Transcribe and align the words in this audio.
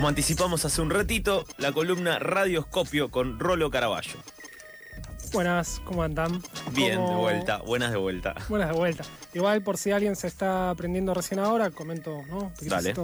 Como 0.00 0.08
anticipamos 0.08 0.64
hace 0.64 0.80
un 0.80 0.88
ratito, 0.88 1.44
la 1.58 1.72
columna 1.72 2.18
Radioscopio 2.18 3.10
con 3.10 3.38
Rolo 3.38 3.70
Caraballo. 3.70 4.14
Buenas, 5.30 5.82
¿cómo 5.84 6.02
andan? 6.02 6.40
Bien, 6.72 6.96
¿Cómo- 6.96 7.10
de 7.10 7.16
vuelta, 7.16 7.58
buenas 7.58 7.90
de 7.90 7.98
vuelta. 7.98 8.34
Buenas 8.48 8.70
de 8.70 8.76
vuelta. 8.78 9.04
Igual 9.34 9.60
por 9.62 9.76
si 9.76 9.90
alguien 9.90 10.16
se 10.16 10.26
está 10.28 10.70
aprendiendo 10.70 11.12
recién 11.12 11.38
ahora, 11.38 11.68
comento, 11.70 12.22
¿no? 12.30 12.50
Dale. 12.62 12.94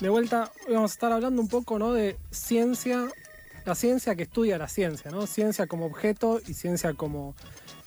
De 0.00 0.08
vuelta, 0.08 0.50
hoy 0.66 0.74
vamos 0.74 0.90
a 0.90 0.94
estar 0.94 1.12
hablando 1.12 1.40
un 1.40 1.46
poco, 1.46 1.78
¿no? 1.78 1.92
De 1.92 2.16
ciencia, 2.32 3.06
la 3.64 3.76
ciencia 3.76 4.16
que 4.16 4.24
estudia 4.24 4.58
la 4.58 4.66
ciencia, 4.66 5.12
¿no? 5.12 5.28
Ciencia 5.28 5.68
como 5.68 5.86
objeto 5.86 6.40
y 6.48 6.54
ciencia 6.54 6.94
como, 6.94 7.36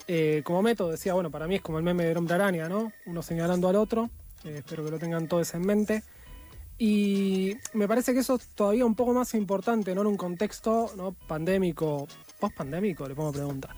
eh, 0.07 0.41
como 0.45 0.61
método. 0.61 0.91
Decía, 0.91 1.13
bueno, 1.15 1.29
para 1.31 1.47
mí 1.47 1.55
es 1.55 1.61
como 1.61 1.79
el 1.79 1.83
meme 1.83 2.05
del 2.05 2.15
hombre 2.15 2.35
araña, 2.35 2.69
¿no? 2.69 2.93
Uno 3.07 3.21
señalando 3.21 3.67
al 3.67 3.75
otro. 3.75 4.09
Eh, 4.45 4.59
espero 4.59 4.85
que 4.85 4.91
lo 4.91 4.99
tengan 4.99 5.27
todos 5.27 5.53
en 5.53 5.65
mente. 5.65 6.01
Y 6.79 7.57
me 7.73 7.87
parece 7.87 8.13
que 8.13 8.19
eso 8.19 8.35
es 8.35 8.49
todavía 8.49 8.85
un 8.85 8.95
poco 8.95 9.13
más 9.13 9.33
importante, 9.33 9.95
¿no? 9.95 10.01
En 10.01 10.07
un 10.07 10.17
contexto 10.17 10.91
¿no? 10.95 11.13
pandémico, 11.13 12.07
post-pandémico, 12.39 13.07
le 13.07 13.15
pongo 13.15 13.31
pregunta, 13.31 13.75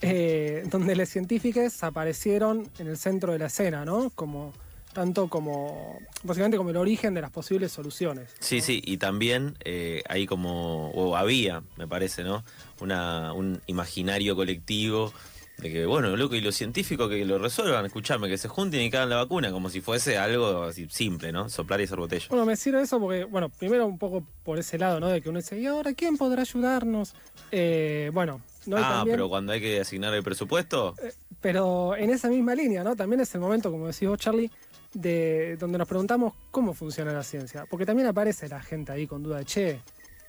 eh, 0.00 0.64
donde 0.70 0.96
los 0.96 1.08
científicos 1.08 1.82
aparecieron 1.82 2.68
en 2.78 2.86
el 2.86 2.96
centro 2.96 3.32
de 3.32 3.38
la 3.38 3.46
escena, 3.46 3.84
¿no? 3.84 4.10
Como, 4.10 4.54
tanto 4.94 5.28
como, 5.28 5.98
básicamente 6.22 6.56
como 6.56 6.70
el 6.70 6.76
origen 6.78 7.12
de 7.12 7.20
las 7.20 7.30
posibles 7.30 7.70
soluciones. 7.70 8.34
Sí, 8.40 8.62
sí, 8.62 8.80
y 8.82 8.96
también 8.96 9.56
eh, 9.64 10.02
hay 10.08 10.24
como, 10.26 10.90
o 10.90 11.16
había, 11.16 11.62
me 11.76 11.86
parece, 11.86 12.24
¿no? 12.24 12.44
Una, 12.80 13.34
un 13.34 13.60
imaginario 13.66 14.34
colectivo 14.34 15.12
de 15.58 15.72
que, 15.72 15.86
bueno, 15.86 16.16
loco, 16.16 16.36
y 16.36 16.40
los 16.40 16.54
científicos 16.54 17.08
que 17.08 17.24
lo 17.24 17.38
resuelvan, 17.38 17.84
escuchame, 17.86 18.28
que 18.28 18.38
se 18.38 18.46
junten 18.48 18.80
y 18.80 18.90
cagan 18.90 19.10
la 19.10 19.16
vacuna, 19.16 19.50
como 19.50 19.68
si 19.70 19.80
fuese 19.80 20.16
algo 20.16 20.62
así 20.62 20.86
simple, 20.88 21.32
¿no? 21.32 21.48
Soplar 21.48 21.80
y 21.80 21.84
hacer 21.84 21.98
botella. 21.98 22.26
Bueno, 22.30 22.46
me 22.46 22.56
sirve 22.56 22.82
eso 22.82 23.00
porque, 23.00 23.24
bueno, 23.24 23.48
primero 23.48 23.86
un 23.86 23.98
poco 23.98 24.24
por 24.44 24.58
ese 24.58 24.78
lado, 24.78 25.00
¿no? 25.00 25.08
De 25.08 25.20
que 25.20 25.28
uno 25.28 25.40
dice, 25.40 25.58
¿y 25.58 25.66
ahora 25.66 25.94
quién 25.94 26.16
podrá 26.16 26.42
ayudarnos? 26.42 27.14
Eh, 27.50 28.10
bueno, 28.14 28.40
no 28.66 28.76
ah, 28.76 28.82
también- 28.82 29.16
pero 29.16 29.28
cuando 29.28 29.52
hay 29.52 29.60
que 29.60 29.80
asignar 29.80 30.14
el 30.14 30.22
presupuesto, 30.22 30.94
Pero 31.40 31.94
en 31.96 32.10
esa 32.10 32.28
misma 32.28 32.54
línea, 32.54 32.82
¿no? 32.82 32.96
También 32.96 33.20
es 33.20 33.34
el 33.34 33.40
momento, 33.40 33.70
como 33.70 33.86
decís 33.86 34.08
vos, 34.08 34.18
Charlie, 34.18 34.50
de 34.94 35.56
donde 35.56 35.78
nos 35.78 35.86
preguntamos 35.88 36.34
cómo 36.50 36.72
funciona 36.74 37.12
la 37.12 37.22
ciencia. 37.22 37.66
Porque 37.68 37.86
también 37.86 38.08
aparece 38.08 38.48
la 38.48 38.60
gente 38.60 38.92
ahí 38.92 39.06
con 39.06 39.22
duda 39.22 39.38
de, 39.38 39.44
che, 39.44 39.80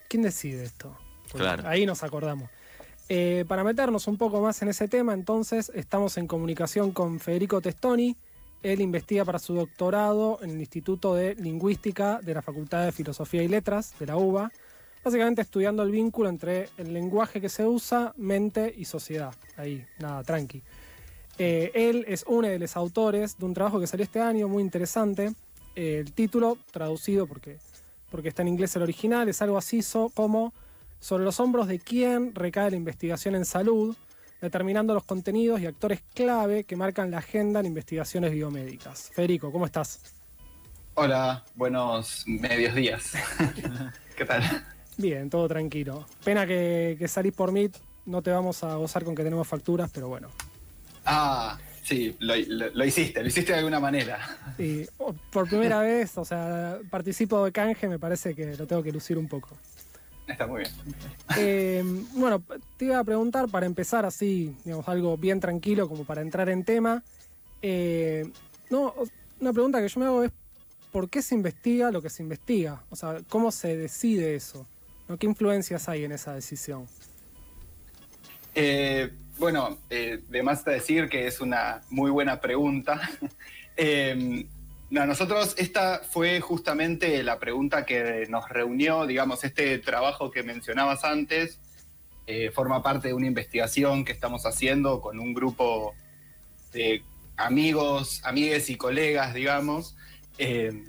¿quién 0.08 0.22
decide 0.22 0.64
esto? 0.64 0.96
Porque 1.30 1.44
Claro. 1.44 1.68
Ahí 1.68 1.86
nos 1.86 2.02
acordamos. 2.02 2.50
Eh, 3.12 3.44
para 3.48 3.64
meternos 3.64 4.06
un 4.06 4.16
poco 4.16 4.40
más 4.40 4.62
en 4.62 4.68
ese 4.68 4.86
tema, 4.86 5.14
entonces, 5.14 5.72
estamos 5.74 6.16
en 6.16 6.28
comunicación 6.28 6.92
con 6.92 7.18
Federico 7.18 7.60
Testoni. 7.60 8.16
Él 8.62 8.80
investiga 8.80 9.24
para 9.24 9.40
su 9.40 9.52
doctorado 9.52 10.38
en 10.42 10.50
el 10.50 10.60
Instituto 10.60 11.16
de 11.16 11.34
Lingüística 11.34 12.20
de 12.22 12.34
la 12.34 12.40
Facultad 12.40 12.84
de 12.84 12.92
Filosofía 12.92 13.42
y 13.42 13.48
Letras 13.48 13.94
de 13.98 14.06
la 14.06 14.16
UBA, 14.16 14.52
básicamente 15.02 15.42
estudiando 15.42 15.82
el 15.82 15.90
vínculo 15.90 16.28
entre 16.28 16.68
el 16.76 16.92
lenguaje 16.92 17.40
que 17.40 17.48
se 17.48 17.66
usa, 17.66 18.14
mente 18.16 18.72
y 18.76 18.84
sociedad. 18.84 19.34
Ahí, 19.56 19.84
nada, 19.98 20.22
tranqui. 20.22 20.62
Eh, 21.36 21.72
él 21.74 22.04
es 22.06 22.24
uno 22.28 22.46
de 22.46 22.60
los 22.60 22.76
autores 22.76 23.36
de 23.36 23.44
un 23.44 23.54
trabajo 23.54 23.80
que 23.80 23.88
salió 23.88 24.04
este 24.04 24.20
año, 24.20 24.46
muy 24.46 24.62
interesante. 24.62 25.32
Eh, 25.74 25.98
el 25.98 26.12
título, 26.12 26.58
traducido 26.70 27.26
porque, 27.26 27.58
porque 28.08 28.28
está 28.28 28.42
en 28.42 28.48
inglés 28.48 28.76
el 28.76 28.82
original, 28.82 29.28
es 29.28 29.42
algo 29.42 29.58
así 29.58 29.80
como 30.14 30.52
sobre 31.00 31.24
los 31.24 31.40
hombros 31.40 31.66
de 31.66 31.78
quién 31.78 32.34
recae 32.34 32.70
la 32.70 32.76
investigación 32.76 33.34
en 33.34 33.44
salud, 33.44 33.96
determinando 34.40 34.94
los 34.94 35.04
contenidos 35.04 35.60
y 35.60 35.66
actores 35.66 36.02
clave 36.14 36.64
que 36.64 36.76
marcan 36.76 37.10
la 37.10 37.18
agenda 37.18 37.60
en 37.60 37.66
investigaciones 37.66 38.32
biomédicas. 38.32 39.10
Federico, 39.14 39.50
¿cómo 39.50 39.66
estás? 39.66 40.00
Hola, 40.94 41.44
buenos 41.54 42.24
medios 42.26 42.74
días. 42.74 43.12
¿Qué 44.16 44.24
tal? 44.24 44.42
Bien, 44.96 45.30
todo 45.30 45.48
tranquilo. 45.48 46.06
Pena 46.24 46.46
que, 46.46 46.96
que 46.98 47.08
salís 47.08 47.32
por 47.32 47.52
Meet, 47.52 47.76
no 48.06 48.20
te 48.22 48.30
vamos 48.30 48.62
a 48.64 48.74
gozar 48.76 49.04
con 49.04 49.14
que 49.14 49.22
tenemos 49.22 49.46
facturas, 49.48 49.90
pero 49.92 50.08
bueno. 50.08 50.28
Ah, 51.06 51.58
sí, 51.82 52.14
lo, 52.18 52.34
lo- 52.36 52.70
lo 52.70 52.84
hiciste, 52.84 53.22
lo 53.22 53.28
hiciste 53.28 53.52
de 53.52 53.58
alguna 53.58 53.80
manera. 53.80 54.18
Oh, 54.98 55.14
por 55.32 55.48
primera 55.48 55.80
vez, 55.80 56.18
o 56.18 56.24
sea, 56.24 56.78
participo 56.90 57.42
de 57.44 57.52
canje, 57.52 57.88
me 57.88 57.98
parece 57.98 58.34
que 58.34 58.56
lo 58.56 58.66
tengo 58.66 58.82
que 58.82 58.92
lucir 58.92 59.16
un 59.16 59.28
poco. 59.28 59.56
Está 60.30 60.46
muy 60.46 60.60
bien. 60.60 60.72
Eh, 61.36 61.82
bueno, 62.14 62.42
te 62.76 62.86
iba 62.86 62.98
a 62.98 63.04
preguntar 63.04 63.48
para 63.48 63.66
empezar 63.66 64.04
así, 64.04 64.54
digamos, 64.64 64.88
algo 64.88 65.16
bien 65.16 65.40
tranquilo 65.40 65.88
como 65.88 66.04
para 66.04 66.22
entrar 66.22 66.48
en 66.48 66.64
tema. 66.64 67.02
Eh, 67.62 68.30
no, 68.70 68.94
una 69.40 69.52
pregunta 69.52 69.80
que 69.80 69.88
yo 69.88 70.00
me 70.00 70.06
hago 70.06 70.24
es, 70.24 70.32
¿por 70.92 71.10
qué 71.10 71.22
se 71.22 71.34
investiga 71.34 71.90
lo 71.90 72.00
que 72.00 72.10
se 72.10 72.22
investiga? 72.22 72.82
O 72.90 72.96
sea, 72.96 73.18
¿cómo 73.28 73.50
se 73.50 73.76
decide 73.76 74.34
eso? 74.34 74.66
¿No? 75.08 75.16
¿Qué 75.16 75.26
influencias 75.26 75.88
hay 75.88 76.04
en 76.04 76.12
esa 76.12 76.34
decisión? 76.34 76.86
Eh, 78.54 79.10
bueno, 79.38 79.78
eh, 79.88 80.22
de 80.28 80.42
más 80.42 80.64
decir 80.64 81.08
que 81.08 81.26
es 81.26 81.40
una 81.40 81.82
muy 81.90 82.10
buena 82.10 82.40
pregunta. 82.40 83.00
No, 84.90 85.06
nosotros, 85.06 85.54
esta 85.56 86.00
fue 86.00 86.40
justamente 86.40 87.22
la 87.22 87.38
pregunta 87.38 87.86
que 87.86 88.26
nos 88.28 88.48
reunió, 88.48 89.06
digamos, 89.06 89.44
este 89.44 89.78
trabajo 89.78 90.30
que 90.32 90.42
mencionabas 90.42 91.04
antes, 91.04 91.60
eh, 92.26 92.50
forma 92.50 92.82
parte 92.82 93.08
de 93.08 93.14
una 93.14 93.26
investigación 93.26 94.04
que 94.04 94.12
estamos 94.12 94.46
haciendo 94.46 95.00
con 95.00 95.20
un 95.20 95.32
grupo 95.32 95.94
de 96.72 97.04
amigos, 97.36 98.20
amigues 98.24 98.68
y 98.68 98.76
colegas, 98.76 99.32
digamos, 99.32 99.96
eh, 100.38 100.84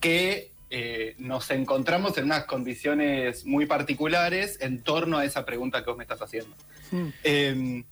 que 0.00 0.52
eh, 0.70 1.14
nos 1.18 1.50
encontramos 1.50 2.18
en 2.18 2.24
unas 2.24 2.46
condiciones 2.46 3.46
muy 3.46 3.66
particulares 3.66 4.58
en 4.60 4.82
torno 4.82 5.18
a 5.18 5.24
esa 5.24 5.44
pregunta 5.44 5.84
que 5.84 5.90
vos 5.90 5.96
me 5.96 6.04
estás 6.04 6.22
haciendo. 6.22 6.54
Mm, 6.90 7.08
Eh, 7.22 7.84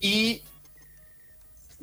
y 0.00 0.42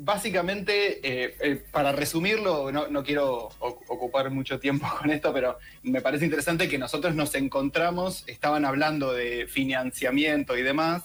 básicamente, 0.02 0.98
eh, 1.02 1.36
eh, 1.40 1.62
para 1.70 1.92
resumirlo, 1.92 2.72
no, 2.72 2.88
no 2.88 3.04
quiero 3.04 3.50
ocupar 3.60 4.30
mucho 4.30 4.58
tiempo 4.58 4.86
con 4.98 5.10
esto, 5.10 5.32
pero 5.32 5.58
me 5.82 6.00
parece 6.00 6.24
interesante 6.24 6.68
que 6.68 6.78
nosotros 6.78 7.14
nos 7.14 7.34
encontramos, 7.34 8.24
estaban 8.26 8.64
hablando 8.64 9.12
de 9.12 9.46
financiamiento 9.46 10.56
y 10.56 10.62
demás, 10.62 11.04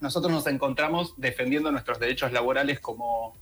nosotros 0.00 0.32
nos 0.32 0.46
encontramos 0.46 1.14
defendiendo 1.16 1.72
nuestros 1.72 1.98
derechos 1.98 2.32
laborales 2.32 2.80
como, 2.80 3.36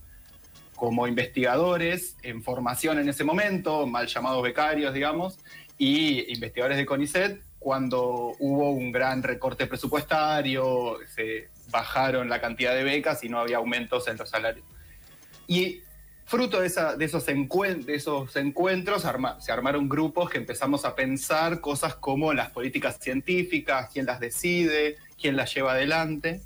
como 0.74 1.06
investigadores 1.06 2.16
en 2.22 2.42
formación 2.42 2.98
en 2.98 3.08
ese 3.08 3.24
momento, 3.24 3.86
mal 3.86 4.06
llamados 4.06 4.42
becarios, 4.42 4.94
digamos, 4.94 5.38
y 5.78 6.32
investigadores 6.32 6.78
de 6.78 6.86
CONICET, 6.86 7.42
cuando 7.58 8.34
hubo 8.38 8.70
un 8.70 8.92
gran 8.92 9.22
recorte 9.22 9.66
presupuestario, 9.66 10.98
se 11.14 11.48
bajaron 11.70 12.28
la 12.28 12.40
cantidad 12.40 12.74
de 12.74 12.84
becas 12.84 13.22
y 13.24 13.28
no 13.28 13.38
había 13.38 13.56
aumentos 13.58 14.08
en 14.08 14.16
los 14.16 14.30
salarios. 14.30 14.64
Y 15.46 15.82
fruto 16.24 16.60
de, 16.60 16.66
esa- 16.66 16.96
de 16.96 17.04
esos, 17.04 17.26
encuen- 17.28 17.84
de 17.84 17.94
esos 17.94 18.34
encuentros 18.36 19.02
se 19.38 19.52
armaron 19.52 19.88
grupos 19.88 20.28
que 20.30 20.38
empezamos 20.38 20.84
a 20.84 20.94
pensar 20.94 21.60
cosas 21.60 21.94
como 21.94 22.32
las 22.32 22.50
políticas 22.50 22.98
científicas, 23.00 23.90
quién 23.92 24.06
las 24.06 24.18
decide, 24.20 24.96
quién 25.20 25.36
las 25.36 25.54
lleva 25.54 25.72
adelante. 25.72 26.40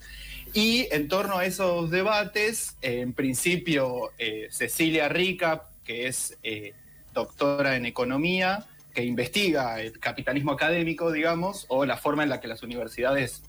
Y 0.52 0.88
en 0.90 1.08
torno 1.08 1.38
a 1.38 1.44
esos 1.46 1.90
debates, 1.90 2.76
en 2.82 3.12
principio 3.12 4.10
eh, 4.18 4.48
Cecilia 4.50 5.08
Rica, 5.08 5.68
que 5.84 6.08
es 6.08 6.36
eh, 6.42 6.74
doctora 7.14 7.76
en 7.76 7.86
economía, 7.86 8.66
que 8.92 9.04
investiga 9.04 9.80
el 9.80 9.98
capitalismo 10.00 10.50
académico, 10.52 11.12
digamos, 11.12 11.64
o 11.68 11.84
la 11.86 11.96
forma 11.96 12.24
en 12.24 12.28
la 12.28 12.40
que 12.40 12.48
las 12.48 12.64
universidades 12.64 13.44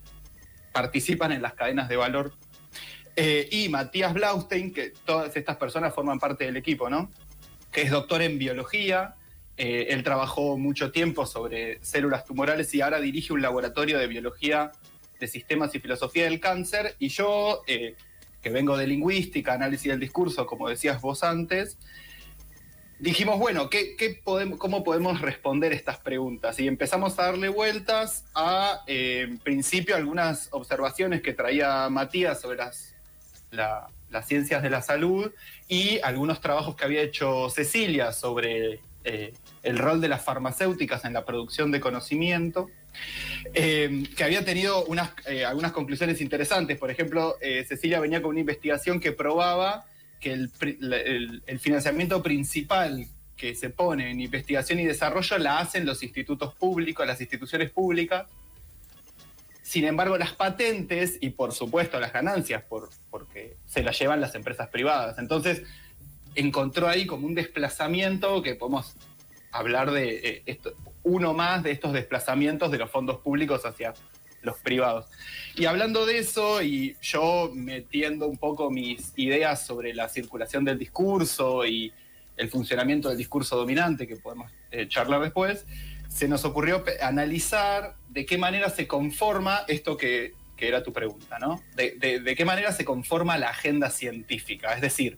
participan 0.71 1.31
en 1.31 1.41
las 1.41 1.53
cadenas 1.53 1.89
de 1.89 1.97
valor. 1.97 2.33
Eh, 3.15 3.47
y 3.51 3.69
Matías 3.69 4.13
Blaustein, 4.13 4.73
que 4.73 4.93
todas 5.05 5.35
estas 5.35 5.57
personas 5.57 5.93
forman 5.93 6.19
parte 6.19 6.45
del 6.45 6.57
equipo, 6.57 6.89
¿no? 6.89 7.11
Que 7.71 7.81
es 7.81 7.91
doctor 7.91 8.21
en 8.21 8.37
biología. 8.37 9.15
eh, 9.57 9.87
él 9.89 10.01
trabajó 10.03 10.57
mucho 10.57 10.91
tiempo 10.91 11.25
sobre 11.25 11.83
células 11.83 12.25
tumorales 12.25 12.73
y 12.73 12.81
ahora 12.81 12.99
dirige 12.99 13.33
un 13.33 13.41
laboratorio 13.41 13.99
de 13.99 14.07
biología 14.07 14.71
de 15.19 15.27
sistemas 15.27 15.75
y 15.75 15.79
filosofía 15.79 16.23
del 16.23 16.39
cáncer. 16.39 16.95
Y 16.99 17.09
yo, 17.09 17.61
eh, 17.67 17.95
que 18.41 18.49
vengo 18.49 18.75
de 18.77 18.87
lingüística, 18.87 19.53
análisis 19.53 19.91
del 19.91 19.99
discurso, 19.99 20.45
como 20.45 20.67
decías 20.67 20.99
vos 20.99 21.23
antes, 21.23 21.77
dijimos, 23.01 23.39
bueno, 23.39 23.69
¿qué, 23.69 23.95
¿cómo 24.57 24.83
podemos 24.83 25.21
responder 25.21 25.73
estas 25.73 25.97
preguntas? 25.97 26.59
Y 26.59 26.67
empezamos 26.67 27.17
a 27.17 27.23
darle 27.25 27.49
vueltas 27.49 28.25
a, 28.35 28.81
eh, 28.85 29.25
en 29.27 29.39
principio, 29.39 29.95
algunas 29.95 30.49
observaciones 30.51 31.21
que 31.21 31.33
traía 31.33 31.89
Matías 31.89 32.39
sobre 32.39 32.57
las, 32.57 32.93
la- 33.49 33.89
las 34.11 34.27
ciencias 34.27 34.61
de 34.61 34.69
la 34.69 34.81
salud 34.81 35.31
y 35.67 35.99
algunos 36.03 36.41
trabajos 36.41 36.75
que 36.75 36.83
había 36.85 37.01
hecho 37.01 37.49
Cecilia 37.49 38.11
sobre 38.11 38.81
eh, 39.03 39.33
el 39.63 39.77
rol 39.79 39.99
de 39.99 40.07
las 40.09 40.21
farmacéuticas 40.23 41.05
en 41.05 41.13
la 41.13 41.25
producción 41.25 41.71
de 41.71 41.79
conocimiento, 41.79 42.69
eh, 43.53 44.03
que 44.15 44.23
había 44.23 44.43
tenido 44.45 44.83
unas, 44.85 45.11
algunas 45.47 45.71
conclusiones 45.71 46.19
interesantes. 46.21 46.77
Por 46.77 46.91
ejemplo, 46.91 47.37
Cecilia 47.67 47.99
venía 47.99 48.21
con 48.21 48.31
una 48.31 48.41
investigación 48.41 48.99
que 48.99 49.11
probaba 49.13 49.85
que 50.21 50.31
el, 50.31 51.59
financiamiento 51.59 52.21
principal 52.23 53.07
que 53.35 53.55
se 53.55 53.71
pone 53.71 54.11
en 54.11 54.21
investigación 54.21 54.79
y 54.79 54.85
desarrollo 54.85 55.37
la 55.39 55.57
hacen 55.57 55.85
los 55.85 56.03
institutos 56.03 56.53
públicos, 56.53 57.05
las 57.05 57.19
instituciones 57.19 57.71
públicas. 57.71 58.27
Sin 59.63 59.85
embargo, 59.85 60.17
las 60.17 60.33
patentes 60.33 61.17
y 61.21 61.31
por 61.31 61.53
supuesto 61.53 61.99
las 61.99 62.13
ganancias, 62.13 62.63
por, 62.63 62.89
porque 63.09 63.57
se 63.65 63.83
las 63.83 63.97
llevan 63.99 64.21
las 64.21 64.35
empresas 64.35 64.69
privadas. 64.69 65.17
Entonces, 65.17 65.63
encontró 66.35 66.87
ahí 66.87 67.05
como 67.07 67.25
un 67.25 67.35
desplazamiento 67.35 68.41
que 68.43 68.55
podemos 68.55 68.95
hablar 69.51 69.91
de 69.91 70.43
eh, 70.45 70.59
uno 71.03 71.33
más 71.33 71.63
de 71.63 71.71
estos 71.71 71.93
desplazamientos 71.93 72.71
de 72.71 72.77
los 72.77 72.91
fondos 72.91 73.17
públicos 73.17 73.65
hacia 73.65 73.93
los 74.41 74.57
privados. 74.59 75.07
Y 75.55 75.65
hablando 75.65 76.05
de 76.05 76.17
eso, 76.19 76.61
y 76.61 76.95
yo 77.01 77.51
metiendo 77.53 78.27
un 78.27 78.37
poco 78.37 78.69
mis 78.71 79.13
ideas 79.15 79.65
sobre 79.65 79.93
la 79.93 80.09
circulación 80.09 80.63
del 80.65 80.77
discurso 80.79 81.65
y 81.65 81.93
el 82.37 82.49
funcionamiento 82.49 83.09
del 83.09 83.17
discurso 83.17 83.55
dominante, 83.55 84.07
que 84.07 84.15
podemos 84.15 84.51
eh, 84.71 84.87
charlar 84.87 85.21
después, 85.21 85.65
se 86.09 86.27
nos 86.27 86.43
ocurrió 86.45 86.83
analizar 87.01 87.95
de 88.09 88.25
qué 88.25 88.37
manera 88.37 88.69
se 88.69 88.87
conforma 88.87 89.61
esto 89.67 89.95
que, 89.95 90.33
que 90.57 90.67
era 90.67 90.81
tu 90.83 90.91
pregunta, 90.91 91.37
¿no? 91.39 91.61
De, 91.75 91.91
de- 91.99 92.19
de 92.19 92.35
qué 92.35 92.43
manera 92.45 92.71
se 92.71 92.83
conforma 92.83 93.37
la 93.37 93.49
agenda 93.49 93.89
científica, 93.89 94.73
es 94.73 94.81
decir, 94.81 95.17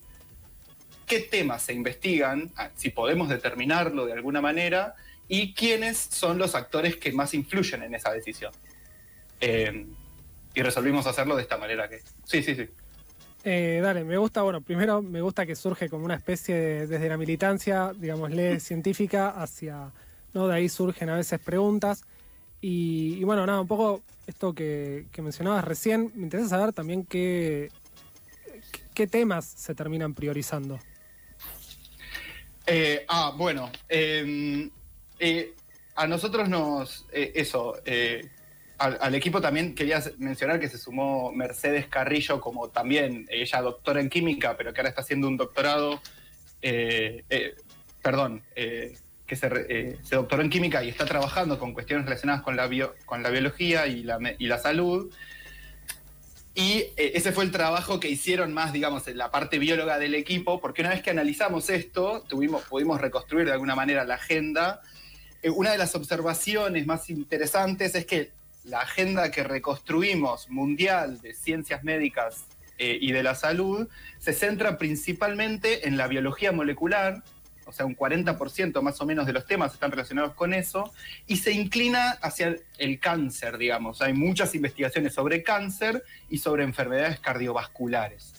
qué 1.06 1.20
temas 1.20 1.64
se 1.64 1.74
investigan, 1.74 2.52
ah, 2.58 2.70
si 2.76 2.90
podemos 2.90 3.30
determinarlo 3.30 4.06
de 4.06 4.14
alguna 4.14 4.42
manera, 4.42 4.96
y 5.28 5.54
quiénes 5.54 5.98
son 5.98 6.38
los 6.38 6.54
actores 6.56 6.98
que 6.98 7.12
más 7.12 7.34
influyen 7.34 7.84
en 7.84 7.96
esa 7.96 8.12
decisión. 8.12 8.52
Eh, 9.46 9.88
y 10.54 10.62
resolvimos 10.62 11.08
hacerlo 11.08 11.36
de 11.36 11.42
esta 11.42 11.58
manera 11.58 11.90
que... 11.90 12.00
Sí, 12.26 12.44
sí, 12.44 12.56
sí. 12.56 12.68
Eh, 13.44 13.82
dale, 13.84 14.04
me 14.04 14.18
gusta, 14.18 14.42
bueno, 14.42 14.62
primero 14.62 15.02
me 15.02 15.22
gusta 15.22 15.46
que 15.46 15.56
surge 15.56 15.90
como 15.90 16.06
una 16.06 16.16
especie 16.16 16.56
de, 16.56 16.88
desde 16.88 17.10
la 17.10 17.18
militancia, 17.18 17.92
digámosle, 17.96 18.60
científica 18.62 19.30
hacia, 19.30 19.92
¿no? 20.34 20.48
De 20.48 20.56
ahí 20.56 20.70
surgen 20.70 21.10
a 21.10 21.18
veces 21.18 21.40
preguntas. 21.40 22.04
Y, 22.62 23.16
y 23.20 23.24
bueno, 23.26 23.46
nada, 23.46 23.60
un 23.60 23.68
poco 23.68 24.02
esto 24.28 24.54
que, 24.54 25.08
que 25.12 25.22
mencionabas 25.22 25.66
recién, 25.66 26.12
me 26.16 26.24
interesa 26.24 26.50
saber 26.50 26.72
también 26.72 27.04
qué, 27.06 27.70
qué, 28.72 28.82
qué 28.94 29.08
temas 29.08 29.46
se 29.46 29.76
terminan 29.76 30.14
priorizando. 30.14 30.80
Eh, 32.66 33.06
ah, 33.10 33.34
bueno. 33.36 33.70
eh, 33.90 34.70
eh, 35.20 35.54
a 35.96 36.08
nosotros 36.08 36.50
nos... 36.50 37.06
eso, 37.12 37.76
al, 38.78 39.16
equipo 39.16 39.40
también 39.40 39.76
quería 39.76 40.04
mencionar 40.18 40.60
que 40.60 40.68
se 40.68 40.78
sumó 40.78 41.32
Mercedes 41.32 41.88
Carrillo 41.88 42.42
como 42.42 42.70
también, 42.70 43.28
ella 43.30 43.62
doctora 43.62 44.02
en 44.02 44.10
química, 44.10 44.58
pero 44.58 44.74
que 44.74 44.82
ahora 44.82 44.90
está 44.90 45.02
haciendo 45.02 45.28
un 45.28 45.38
doctorado, 45.38 46.02
eh, 46.62 47.24
eh, 47.30 47.56
perdón, 48.02 48.44
eh, 48.56 48.98
que 49.26 49.36
se, 49.36 49.98
doctoró 50.12 50.42
en 50.42 50.50
química 50.50 50.84
y 50.84 50.90
está 50.90 51.06
trabajando 51.06 51.58
con 51.60 51.74
cuestiones 51.74 52.06
relacionadas 52.06 52.42
con 52.42 52.56
la, 52.56 52.68
bio- 52.68 52.94
con 53.06 53.24
la 53.24 53.30
biología 53.30 53.88
y 53.88 54.04
la, 54.04 54.20
y 54.38 54.48
la 54.48 54.60
salud. 54.60 55.14
Y 56.56 56.86
ese 56.98 57.32
fue 57.32 57.46
el 57.46 57.52
trabajo 57.52 58.00
que 58.00 58.10
hicieron 58.10 58.54
más, 58.54 58.74
digamos, 58.74 59.08
en 59.08 59.18
la 59.18 59.32
parte 59.32 59.58
bióloga 59.58 59.98
del 59.98 60.14
equipo, 60.14 60.62
porque 60.62 60.82
una 60.82 60.92
vez 60.92 61.02
que 61.02 61.10
analizamos 61.10 61.70
esto, 61.70 62.24
tuvimos, 62.28 62.64
pudimos 62.64 63.02
reconstruir 63.02 63.48
de 63.48 63.54
alguna 63.54 63.76
manera 63.76 64.04
la 64.04 64.16
agenda. 64.16 64.82
Una 65.56 65.72
de 65.72 65.80
las 65.80 65.96
observaciones 65.96 66.86
más 66.86 67.10
interesantes 67.10 67.96
es 67.96 68.06
que 68.06 68.32
la 68.64 68.80
agenda 68.80 69.32
que 69.32 69.44
reconstruimos 69.44 70.50
mundial 70.50 71.22
de 71.22 71.34
ciencias 71.34 71.84
médicas 71.84 72.46
eh, 72.78 72.98
y 73.00 73.12
de 73.12 73.24
la 73.24 73.36
salud 73.36 73.88
se 74.20 74.34
centra 74.34 74.78
principalmente 74.78 75.88
en 75.88 75.98
la 75.98 76.08
biología 76.08 76.52
molecular, 76.52 77.24
o 77.66 77.72
sea, 77.72 77.86
un 77.86 77.96
40% 77.96 78.82
más 78.82 79.00
o 79.00 79.06
menos 79.06 79.26
de 79.26 79.34
los 79.34 79.46
temas 79.46 79.74
están 79.74 79.92
relacionados 79.92 80.34
con 80.34 80.54
eso, 80.54 80.92
y 81.28 81.38
se 81.38 81.52
inclina 81.52 82.12
hacia 82.22 82.58
el, 82.78 83.00
cáncer, 83.00 83.58
digamos. 83.58 84.02
Hay 84.02 84.14
muchas 84.14 84.56
investigaciones 84.56 85.14
sobre 85.14 85.44
cáncer 85.44 86.04
y 86.30 86.40
sobre 86.40 86.64
enfermedades 86.64 87.20
cardiovasculares. 87.20 88.34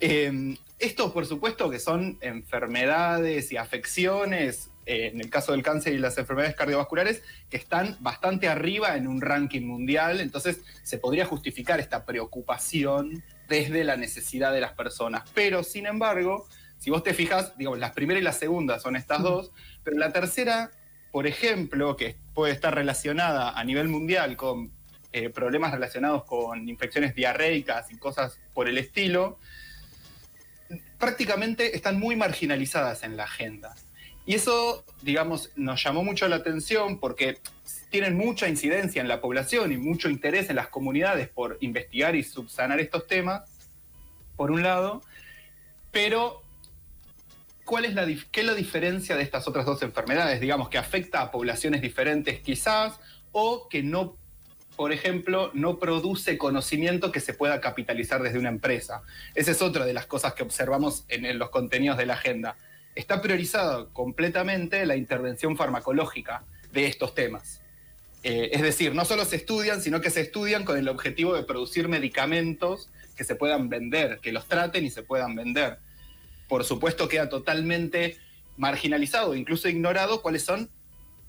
Eh, 0.00 0.56
esto, 0.78 1.12
por 1.12 1.26
supuesto, 1.26 1.70
que 1.70 1.78
son 1.78 2.18
enfermedades 2.20 3.50
y 3.52 3.56
afecciones, 3.56 4.70
eh, 4.84 5.10
en 5.12 5.20
el 5.20 5.30
caso 5.30 5.52
del 5.52 5.62
cáncer 5.62 5.94
y 5.94 5.98
las 5.98 6.18
enfermedades 6.18 6.54
cardiovasculares, 6.54 7.22
que 7.48 7.56
están 7.56 7.96
bastante 8.00 8.48
arriba 8.48 8.96
en 8.96 9.08
un 9.08 9.20
ranking 9.20 9.62
mundial, 9.62 10.20
entonces 10.20 10.62
se 10.82 10.98
podría 10.98 11.24
justificar 11.24 11.80
esta 11.80 12.04
preocupación 12.04 13.24
desde 13.48 13.84
la 13.84 13.96
necesidad 13.96 14.52
de 14.52 14.60
las 14.60 14.72
personas. 14.72 15.22
Pero, 15.34 15.62
sin 15.62 15.86
embargo, 15.86 16.46
si 16.78 16.90
vos 16.90 17.02
te 17.02 17.14
fijas, 17.14 17.56
digamos, 17.56 17.78
las 17.78 17.92
primeras 17.92 18.20
y 18.20 18.24
las 18.24 18.38
segundas 18.38 18.82
son 18.82 18.96
estas 18.96 19.22
dos, 19.22 19.52
pero 19.82 19.96
la 19.96 20.12
tercera, 20.12 20.70
por 21.10 21.26
ejemplo, 21.26 21.96
que 21.96 22.16
puede 22.34 22.52
estar 22.52 22.74
relacionada 22.74 23.58
a 23.58 23.64
nivel 23.64 23.88
mundial 23.88 24.36
con 24.36 24.72
eh, 25.12 25.30
problemas 25.30 25.72
relacionados 25.72 26.24
con 26.24 26.68
infecciones 26.68 27.14
diarreicas 27.14 27.90
y 27.90 27.96
cosas 27.96 28.38
por 28.52 28.68
el 28.68 28.76
estilo, 28.76 29.38
prácticamente 30.98 31.76
están 31.76 31.98
muy 31.98 32.16
marginalizadas 32.16 33.02
en 33.02 33.16
la 33.16 33.24
agenda. 33.24 33.74
Y 34.24 34.34
eso, 34.34 34.84
digamos, 35.02 35.50
nos 35.54 35.82
llamó 35.82 36.02
mucho 36.02 36.26
la 36.26 36.36
atención 36.36 36.98
porque 36.98 37.38
tienen 37.90 38.16
mucha 38.16 38.48
incidencia 38.48 39.00
en 39.00 39.08
la 39.08 39.20
población 39.20 39.72
y 39.72 39.76
mucho 39.76 40.10
interés 40.10 40.50
en 40.50 40.56
las 40.56 40.68
comunidades 40.68 41.28
por 41.28 41.58
investigar 41.60 42.16
y 42.16 42.24
subsanar 42.24 42.80
estos 42.80 43.06
temas, 43.06 43.48
por 44.36 44.50
un 44.50 44.62
lado, 44.62 45.02
pero 45.92 46.42
¿cuál 47.64 47.84
es 47.84 47.94
la, 47.94 48.04
¿qué 48.04 48.40
es 48.40 48.46
la 48.46 48.54
diferencia 48.54 49.16
de 49.16 49.22
estas 49.22 49.48
otras 49.48 49.64
dos 49.64 49.82
enfermedades? 49.82 50.40
Digamos, 50.40 50.68
que 50.68 50.78
afecta 50.78 51.22
a 51.22 51.30
poblaciones 51.30 51.80
diferentes 51.80 52.40
quizás, 52.40 52.98
o 53.32 53.68
que 53.68 53.82
no, 53.82 54.16
por 54.76 54.92
ejemplo, 54.92 55.50
no 55.54 55.78
produce 55.78 56.38
conocimiento 56.38 57.10
que 57.10 57.20
se 57.20 57.34
pueda 57.34 57.60
capitalizar 57.60 58.22
desde 58.22 58.38
una 58.38 58.50
empresa. 58.50 59.02
Esa 59.34 59.50
es 59.50 59.62
otra 59.62 59.86
de 59.86 59.94
las 59.94 60.06
cosas 60.06 60.34
que 60.34 60.42
observamos 60.42 61.04
en, 61.08 61.38
los 61.38 61.50
contenidos 61.50 61.96
de 61.96 62.06
la 62.06 62.14
agenda. 62.14 62.56
Está 62.94 63.22
priorizada 63.22 63.86
completamente 63.92 64.84
la 64.86 64.96
intervención 64.96 65.56
farmacológica 65.56 66.44
de 66.72 66.86
estos 66.86 67.14
temas. 67.14 67.60
Eh, 68.22 68.50
es 68.52 68.62
decir, 68.62 68.94
no 68.94 69.04
solo 69.04 69.24
se 69.24 69.36
estudian, 69.36 69.80
sino 69.80 70.00
que 70.00 70.10
se 70.10 70.20
estudian 70.20 70.64
con 70.64 70.76
el 70.76 70.88
objetivo 70.88 71.34
de 71.34 71.42
producir 71.42 71.88
medicamentos 71.88 72.90
que 73.16 73.24
se 73.24 73.34
puedan 73.34 73.68
vender, 73.68 74.20
que 74.20 74.32
los 74.32 74.46
traten 74.46 74.84
y 74.84 74.90
se 74.90 75.02
puedan 75.02 75.34
vender. 75.34 75.78
Por 76.48 76.64
supuesto 76.64 77.08
queda 77.08 77.28
totalmente 77.28 78.18
marginalizado, 78.56 79.34
incluso 79.34 79.68
ignorado 79.68 80.22
cuáles 80.22 80.44
son 80.44 80.70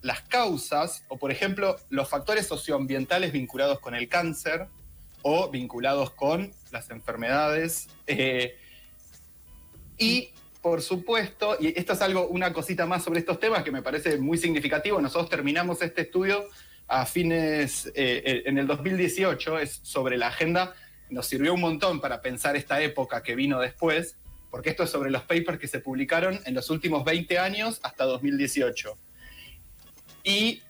las 0.08 0.22
causas 0.22 1.04
o, 1.10 1.18
por 1.18 1.32
ejemplo, 1.32 1.76
los 1.90 2.08
factores 2.08 2.48
socioambientales 2.48 3.34
vinculados 3.34 3.82
con 3.82 3.94
el 3.94 4.08
cáncer 4.08 4.68
o 5.22 5.50
vinculados 5.50 6.12
con 6.12 6.54
las 6.72 6.90
enfermedades. 6.92 7.90
eh, 8.08 8.56
y, 9.98 10.30
por 10.62 10.82
supuesto, 10.82 11.58
y 11.60 11.78
esto 11.78 11.92
es 11.92 12.02
algo, 12.02 12.28
una 12.28 12.54
cosita 12.54 12.86
más 12.86 13.04
sobre 13.04 13.20
estos 13.20 13.38
temas 13.40 13.64
que 13.64 13.72
me 13.72 13.82
parece 13.82 14.18
muy 14.18 14.38
significativo. 14.38 15.02
Nosotros 15.02 15.30
terminamos 15.30 15.82
este 15.82 16.04
estudio 16.04 16.46
a 16.88 17.06
fines, 17.06 17.92
eh, 17.94 18.44
en 18.46 18.58
el 18.58 18.66
2018, 18.66 19.60
es 19.60 19.82
sobre 19.84 20.18
la 20.18 20.28
agenda. 20.28 20.74
Nos 21.10 21.28
sirvió 21.28 21.54
un 21.54 21.62
montón 21.62 22.00
para 22.00 22.22
pensar 22.22 22.56
esta 22.56 22.82
época 22.82 23.24
que 23.24 23.36
vino 23.36 23.60
después, 23.60 24.16
porque 24.52 24.70
esto 24.70 24.84
es 24.84 24.90
sobre 24.90 25.12
los 25.12 25.24
papers 25.24 25.60
que 25.60 25.68
se 25.68 25.82
publicaron 25.82 26.40
en 26.46 26.54
los 26.54 26.70
últimos 26.70 27.04
20 27.04 27.40
años 27.40 27.82
hasta 27.84 28.06
2018. 28.06 28.98
Y 30.28 30.62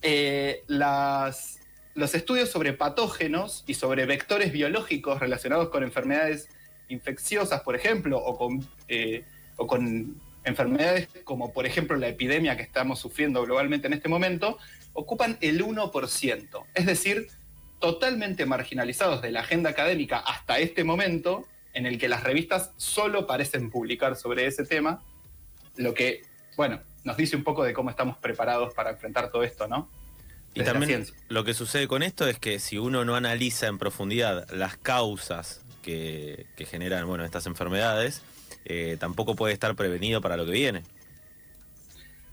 eh, 0.00 0.64
las, 0.68 1.60
los 1.94 2.14
estudios 2.14 2.48
sobre 2.48 2.72
patógenos 2.72 3.62
y 3.66 3.74
sobre 3.74 4.06
vectores 4.06 4.52
biológicos 4.52 5.20
relacionados 5.20 5.68
con 5.68 5.82
enfermedades 5.82 6.48
infecciosas, 6.88 7.60
por 7.60 7.76
ejemplo, 7.76 8.16
o 8.16 8.38
con, 8.38 8.66
eh, 8.88 9.24
o 9.56 9.66
con 9.66 10.18
enfermedades 10.44 11.08
como, 11.24 11.52
por 11.52 11.66
ejemplo, 11.66 11.94
la 11.98 12.08
epidemia 12.08 12.56
que 12.56 12.62
estamos 12.62 12.98
sufriendo 12.98 13.42
globalmente 13.42 13.86
en 13.86 13.92
este 13.92 14.08
momento, 14.08 14.56
ocupan 14.94 15.36
el 15.42 15.62
1%. 15.62 16.64
Es 16.72 16.86
decir, 16.86 17.26
totalmente 17.78 18.46
marginalizados 18.46 19.20
de 19.20 19.30
la 19.30 19.40
agenda 19.40 19.68
académica 19.68 20.20
hasta 20.20 20.58
este 20.58 20.84
momento, 20.84 21.44
en 21.74 21.84
el 21.84 21.98
que 21.98 22.08
las 22.08 22.22
revistas 22.22 22.70
solo 22.78 23.26
parecen 23.26 23.70
publicar 23.70 24.16
sobre 24.16 24.46
ese 24.46 24.64
tema, 24.64 25.02
lo 25.76 25.92
que, 25.92 26.22
bueno, 26.56 26.80
nos 27.04 27.16
dice 27.16 27.36
un 27.36 27.44
poco 27.44 27.62
de 27.64 27.72
cómo 27.72 27.90
estamos 27.90 28.16
preparados 28.18 28.74
para 28.74 28.90
enfrentar 28.90 29.30
todo 29.30 29.42
esto, 29.42 29.68
¿no? 29.68 29.90
Y 30.54 30.60
Desde 30.60 30.72
también 30.72 31.06
lo 31.28 31.44
que 31.44 31.52
sucede 31.52 31.86
con 31.86 32.02
esto 32.02 32.26
es 32.26 32.38
que 32.38 32.58
si 32.58 32.78
uno 32.78 33.04
no 33.04 33.14
analiza 33.14 33.66
en 33.66 33.78
profundidad 33.78 34.48
las 34.50 34.76
causas 34.78 35.60
que, 35.82 36.46
que 36.56 36.64
generan 36.64 37.06
bueno, 37.06 37.24
estas 37.24 37.46
enfermedades, 37.46 38.22
eh, 38.68 38.96
tampoco 38.98 39.36
puede 39.36 39.54
estar 39.54 39.76
prevenido 39.76 40.20
para 40.20 40.36
lo 40.36 40.44
que 40.44 40.50
viene. 40.50 40.82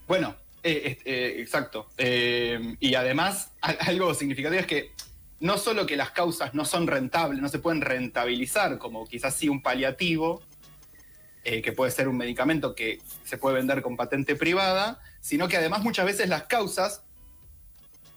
Bueno, 0.07 0.35
eh, 0.63 0.97
eh, 1.05 1.35
exacto. 1.37 1.87
Y 1.97 2.95
además, 2.95 3.51
algo 3.61 4.13
significativo 4.15 4.59
es 4.59 4.65
que 4.65 4.91
no 5.39 5.59
solo 5.59 5.85
que 5.85 5.95
las 5.95 6.09
causas 6.09 6.55
no 6.55 6.65
son 6.65 6.87
rentables, 6.87 7.39
no 7.39 7.49
se 7.49 7.59
pueden 7.59 7.81
rentabilizar, 7.81 8.79
como 8.79 9.05
quizás 9.05 9.35
sí 9.35 9.47
un 9.47 9.61
paliativo, 9.61 10.41
eh, 11.43 11.61
que 11.61 11.73
puede 11.73 11.91
ser 11.91 12.07
un 12.07 12.17
medicamento 12.17 12.73
que 12.75 13.01
se 13.23 13.37
puede 13.37 13.57
vender 13.57 13.81
con 13.81 13.97
patente 13.97 14.35
privada, 14.35 15.01
sino 15.19 15.47
que 15.47 15.57
además 15.57 15.83
muchas 15.83 16.05
veces 16.05 16.29
las 16.29 16.43
causas 16.43 17.03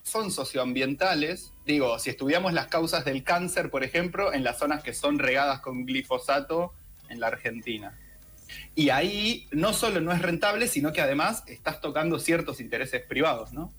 son 0.03 0.31
socioambientales. 0.31 1.53
Digo, 1.65 1.99
si 1.99 2.11
estudiamos 2.11 2.53
las 2.53 2.69
causas 2.69 3.05
del 3.05 3.25
cáncer, 3.25 3.71
por 3.71 3.83
ejemplo, 3.83 4.33
en 4.33 4.45
las 4.45 4.59
zonas 4.59 4.83
que 4.83 4.95
son 4.95 5.19
regadas 5.19 5.61
con 5.61 5.85
glifosato 5.85 6.73
en 7.09 7.19
la 7.19 7.27
Argentina. 7.27 7.99
Y 8.77 8.91
ahí 8.91 9.49
no 9.51 9.73
solo 9.73 10.01
no 10.01 10.13
es 10.13 10.23
rentable, 10.23 10.69
sino 10.69 10.93
que 10.93 11.01
además 11.01 11.43
estás 11.49 11.81
tocando 11.81 12.21
ciertos 12.21 12.61
intereses 12.61 13.05
privados, 13.05 13.53
¿no? 13.53 13.73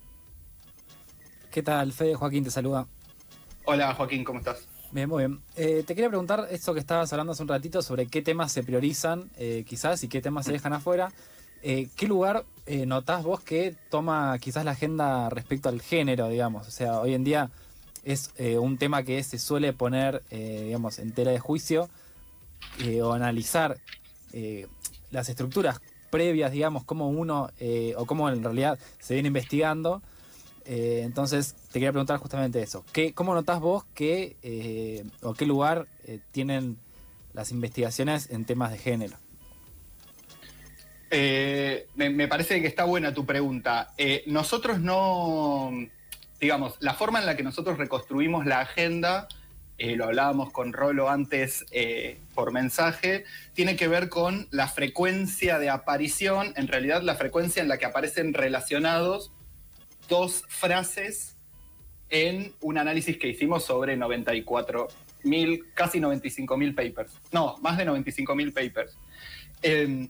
¿Qué 1.51 1.63
tal, 1.63 1.93
Fede? 1.93 2.15
Joaquín 2.15 2.43
te 2.43 2.51
saluda. 2.51 2.87
Hola 3.63 3.93
Joaquín, 3.93 4.23
¿cómo 4.23 4.39
estás? 4.39 4.67
Bien, 4.97 5.07
muy 5.07 5.27
bien. 5.27 5.39
Eh, 5.55 5.83
te 5.85 5.93
quería 5.93 6.09
preguntar 6.09 6.47
esto 6.49 6.73
que 6.73 6.79
estabas 6.79 7.13
hablando 7.13 7.33
hace 7.33 7.43
un 7.43 7.49
ratito 7.49 7.83
sobre 7.83 8.07
qué 8.07 8.23
temas 8.23 8.51
se 8.51 8.63
priorizan, 8.63 9.29
eh, 9.37 9.63
quizás, 9.63 10.03
y 10.03 10.07
qué 10.07 10.23
temas 10.23 10.47
se 10.47 10.51
dejan 10.51 10.73
afuera. 10.73 11.11
Eh, 11.61 11.89
¿Qué 11.95 12.07
lugar 12.07 12.45
notás 12.87 13.23
vos 13.23 13.39
que 13.41 13.75
toma 13.91 14.35
quizás 14.39 14.65
la 14.65 14.71
agenda 14.71 15.29
respecto 15.29 15.69
al 15.69 15.83
género, 15.83 16.29
digamos? 16.29 16.67
O 16.67 16.71
sea, 16.71 16.99
hoy 16.99 17.13
en 17.13 17.23
día 17.23 17.51
es 18.03 18.31
un 18.59 18.79
tema 18.79 19.03
que 19.03 19.21
se 19.21 19.37
suele 19.37 19.71
poner, 19.71 20.23
digamos, 20.31 20.97
en 20.97 21.11
tela 21.11 21.29
de 21.29 21.37
juicio 21.37 21.91
o 23.03 23.13
analizar 23.13 23.77
las 25.11 25.29
estructuras 25.29 25.79
previas, 26.09 26.51
digamos, 26.51 26.83
cómo 26.85 27.07
uno, 27.07 27.51
o 27.97 28.05
cómo 28.07 28.31
en 28.31 28.43
realidad 28.43 28.79
se 28.97 29.13
viene 29.13 29.27
investigando. 29.27 30.01
Eh, 30.69 31.01
entonces, 31.03 31.55
te 31.67 31.73
quería 31.73 31.91
preguntar 31.91 32.17
justamente 32.17 32.61
eso. 32.61 32.83
¿Qué, 32.91 33.13
¿Cómo 33.13 33.33
notás 33.33 33.61
vos 33.61 33.85
que, 33.93 34.35
eh, 34.43 35.05
o 35.21 35.33
qué 35.33 35.45
lugar 35.45 35.87
eh, 36.03 36.19
tienen 36.31 36.77
las 37.33 37.51
investigaciones 37.51 38.29
en 38.31 38.43
temas 38.43 38.71
de 38.71 38.77
género? 38.77 39.17
Eh, 41.09 41.87
me, 41.95 42.27
parece 42.27 42.61
que 42.61 42.67
está 42.67 42.83
buena 42.83 43.13
tu 43.13 43.25
pregunta. 43.25 43.93
Nosotros 44.25 44.81
no, 44.81 45.71
digamos, 46.41 46.75
la 46.81 46.95
forma 46.95 47.19
en 47.19 47.27
la 47.27 47.37
que 47.37 47.43
nosotros 47.43 47.77
reconstruimos 47.77 48.45
la 48.45 48.59
agenda, 48.59 49.29
lo 49.79 50.03
hablábamos 50.03 50.51
con 50.51 50.73
Rolo 50.73 51.09
antes 51.09 51.65
por 52.35 52.51
mensaje, 52.51 53.23
tiene 53.53 53.77
que 53.77 53.87
ver 53.87 54.09
con 54.09 54.49
la 54.51 54.67
frecuencia 54.67 55.59
de 55.59 55.69
aparición, 55.69 56.51
en 56.57 56.67
realidad 56.67 57.03
la 57.03 57.15
frecuencia 57.15 57.61
en 57.61 57.69
la 57.69 57.77
que 57.77 57.85
aparecen 57.85 58.33
relacionados 58.33 59.31
dos 60.07 60.43
frases 60.47 61.37
en 62.09 62.53
un 62.61 62.77
análisis 62.77 63.17
que 63.17 63.27
hicimos 63.27 63.65
sobre 63.65 63.97
94 63.97 64.87
mil, 65.23 65.65
casi 65.73 65.99
95 65.99 66.57
mil 66.57 66.73
papers. 66.73 67.11
No, 67.31 67.57
más 67.61 67.77
de 67.77 67.85
95 67.85 68.35
mil 68.35 68.53
papers. 68.53 68.97
Eh, 69.61 70.09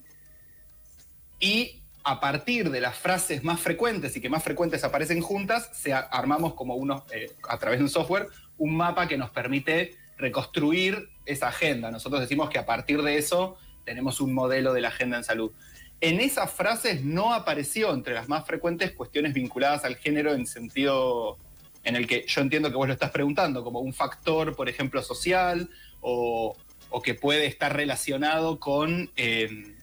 y 1.39 1.83
a 2.03 2.19
partir 2.19 2.69
de 2.69 2.79
las 2.79 2.95
frases 2.95 3.43
más 3.43 3.59
frecuentes 3.59 4.15
y 4.15 4.21
que 4.21 4.29
más 4.29 4.43
frecuentes 4.43 4.83
aparecen 4.83 5.21
juntas, 5.21 5.69
se 5.73 5.93
armamos 5.93 6.53
como 6.53 6.75
unos, 6.75 7.03
eh, 7.11 7.31
a 7.49 7.57
través 7.57 7.79
de 7.79 7.83
un 7.83 7.89
software, 7.89 8.27
un 8.57 8.77
mapa 8.77 9.07
que 9.07 9.17
nos 9.17 9.29
permite 9.31 9.95
reconstruir 10.17 11.09
esa 11.25 11.49
agenda. 11.49 11.91
Nosotros 11.91 12.21
decimos 12.21 12.49
que 12.49 12.59
a 12.59 12.65
partir 12.65 13.01
de 13.01 13.17
eso 13.17 13.57
tenemos 13.83 14.21
un 14.21 14.33
modelo 14.33 14.73
de 14.73 14.81
la 14.81 14.87
agenda 14.87 15.17
en 15.17 15.23
salud. 15.23 15.51
En 15.99 16.19
esas 16.19 16.51
frases 16.51 17.03
no 17.03 17.33
apareció 17.33 17.91
entre 17.93 18.13
las 18.13 18.29
más 18.29 18.45
frecuentes 18.45 18.91
cuestiones 18.91 19.33
vinculadas 19.33 19.83
al 19.83 19.95
género 19.95 20.33
en 20.33 20.45
sentido 20.45 21.37
en 21.83 21.95
el 21.95 22.05
que 22.05 22.25
yo 22.27 22.41
entiendo 22.41 22.69
que 22.69 22.75
vos 22.75 22.87
lo 22.87 22.93
estás 22.93 23.11
preguntando, 23.11 23.63
como 23.63 23.79
un 23.79 23.93
factor, 23.93 24.55
por 24.55 24.69
ejemplo, 24.69 25.01
social 25.01 25.69
o, 26.01 26.55
o 26.89 27.01
que 27.01 27.13
puede 27.15 27.45
estar 27.47 27.75
relacionado 27.75 28.59
con, 28.59 29.09
eh, 29.15 29.73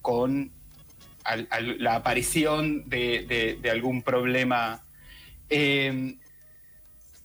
con 0.00 0.50
al- 1.24 1.46
al- 1.50 1.82
la 1.82 1.94
aparición 1.96 2.88
de, 2.88 3.24
de- 3.28 3.58
de 3.60 3.70
algún 3.70 4.02
problema. 4.02 4.84
Eh, 5.50 6.16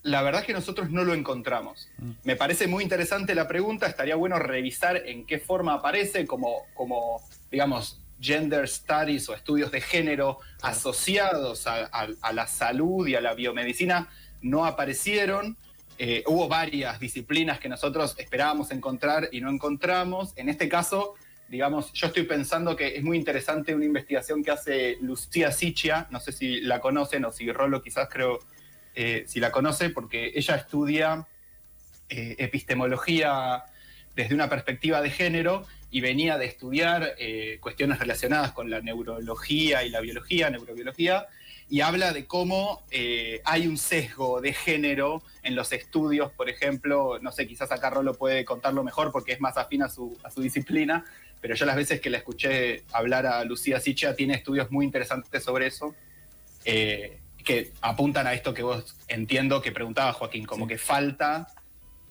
la 0.04 0.22
verdad 0.22 0.42
es 0.42 0.48
que 0.48 0.54
nosotros 0.54 0.92
no 0.92 1.04
lo 1.04 1.14
encontramos. 1.14 1.90
Mm. 1.98 2.12
Me 2.24 2.36
parece 2.36 2.68
muy 2.68 2.84
interesante 2.84 3.34
la 3.36 3.48
pregunta, 3.48 3.88
estaría 3.88 4.16
bueno 4.16 4.38
revisar 4.38 4.98
en 4.98 5.26
qué 5.26 5.40
forma 5.40 5.74
aparece, 5.74 6.26
como, 6.28 6.64
como 6.76 7.22
digamos, 7.52 8.02
gender 8.20 8.68
studies 8.68 9.30
o 9.30 9.36
estudios 9.36 9.72
de 9.72 9.80
género 9.82 10.40
asociados 10.62 11.68
a, 11.68 11.86
a- 11.86 12.08
a 12.22 12.34
la 12.34 12.48
salud 12.48 13.08
y 13.08 13.16
a 13.16 13.22
la 13.22 13.34
biomedicina 13.34 14.10
no 14.42 14.66
aparecieron. 14.66 15.58
Eh, 16.00 16.24
hubo 16.28 16.48
varias 16.48 17.00
disciplinas 17.00 17.60
que 17.60 17.70
nosotros 17.70 18.16
esperábamos 18.18 18.72
encontrar 18.72 19.30
y 19.32 19.42
no 19.42 19.50
encontramos. 19.50 20.34
En 20.36 20.48
este 20.50 20.70
caso, 20.70 21.16
digamos, 21.48 21.92
yo 21.94 22.08
estoy 22.08 22.24
pensando 22.24 22.76
que 22.76 22.98
es 22.98 23.04
muy 23.04 23.18
interesante 23.18 23.74
una 23.74 23.86
investigación 23.86 24.44
que 24.44 24.52
hace 24.52 24.98
Lucía 25.02 25.52
Sichia, 25.52 26.08
no 26.12 26.20
sé 26.20 26.32
si 26.32 26.62
la 26.62 26.80
conocen 26.82 27.26
o 27.26 27.32
si 27.32 27.52
Rolo 27.52 27.82
quizás 27.82 28.10
creo 28.12 28.40
eh, 28.96 29.26
si 29.28 29.40
la 29.40 29.52
conoce, 29.52 29.90
porque 29.92 30.32
ella 30.36 30.56
estudia 30.56 31.28
eh, 32.10 32.36
epistemología 32.40 33.64
desde 34.18 34.34
una 34.34 34.50
perspectiva 34.50 35.00
de 35.00 35.12
género 35.12 35.64
y 35.92 36.02
venía 36.02 36.40
de 36.40 36.46
estudiar 36.46 37.14
eh, 37.20 37.60
cuestiones 37.62 38.00
relacionadas 38.00 38.52
con 38.52 38.68
la 38.70 38.82
neurología 38.82 39.84
y 39.84 39.90
la 39.90 40.02
biología, 40.02 40.50
neurobiología, 40.50 41.28
y 41.70 41.82
habla 41.82 42.14
de 42.14 42.26
cómo 42.26 42.84
eh, 42.90 43.42
hay 43.46 43.68
un 43.68 43.78
sesgo 43.78 44.42
de 44.42 44.54
género 44.54 45.22
en 45.44 45.56
los 45.56 45.72
estudios, 45.72 46.32
por 46.32 46.50
ejemplo, 46.50 47.20
no 47.22 47.32
sé, 47.32 47.46
quizás 47.46 47.72
acá 47.72 47.92
Rolo 47.92 48.16
puede 48.16 48.44
contarlo 48.44 48.84
mejor 48.84 49.12
porque 49.12 49.34
es 49.34 49.40
más 49.40 49.56
afín 49.56 49.84
a 49.84 49.90
su, 49.90 50.18
a 50.24 50.32
su 50.32 50.42
disciplina, 50.42 51.06
pero 51.40 51.54
yo 51.54 51.68
las 51.68 51.76
veces 51.76 52.02
que 52.02 52.10
la 52.10 52.18
escuché 52.18 52.84
hablar 52.92 53.28
a 53.28 53.44
Lucía 53.44 53.80
Sicha 53.80 54.16
tiene 54.16 54.34
estudios 54.34 54.72
muy 54.72 54.84
interesantes 54.84 55.44
sobre 55.44 55.68
eso, 55.68 55.94
eh, 56.66 57.20
que 57.44 57.72
apuntan 57.82 58.26
a 58.26 58.34
esto 58.34 58.52
que 58.54 58.64
vos 58.64 58.96
entiendo 59.08 59.62
que 59.62 59.72
preguntaba 59.72 60.12
Joaquín, 60.12 60.46
como 60.46 60.66
Sí. 60.66 60.70
que 60.70 60.78
falta 60.80 61.48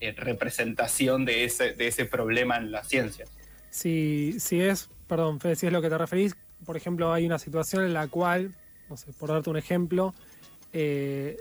eh, 0.00 0.12
representación 0.16 1.24
de 1.24 1.44
ese, 1.44 1.72
de 1.72 1.88
ese 1.88 2.04
problema 2.04 2.56
en 2.56 2.70
las 2.70 2.88
ciencias. 2.88 3.30
Si, 3.70 4.36
si 4.38 4.60
es, 4.60 4.88
perdón, 5.06 5.40
Fede, 5.40 5.56
si 5.56 5.66
es 5.66 5.72
lo 5.72 5.82
que 5.82 5.88
te 5.90 5.98
referís, 5.98 6.34
por 6.64 6.76
ejemplo, 6.76 7.12
hay 7.12 7.26
una 7.26 7.38
situación 7.38 7.84
en 7.84 7.92
la 7.94 8.08
cual, 8.08 8.54
no 8.88 8.96
sé, 8.96 9.12
por 9.12 9.28
darte 9.30 9.50
un 9.50 9.56
ejemplo, 9.56 10.14
eh, 10.72 11.36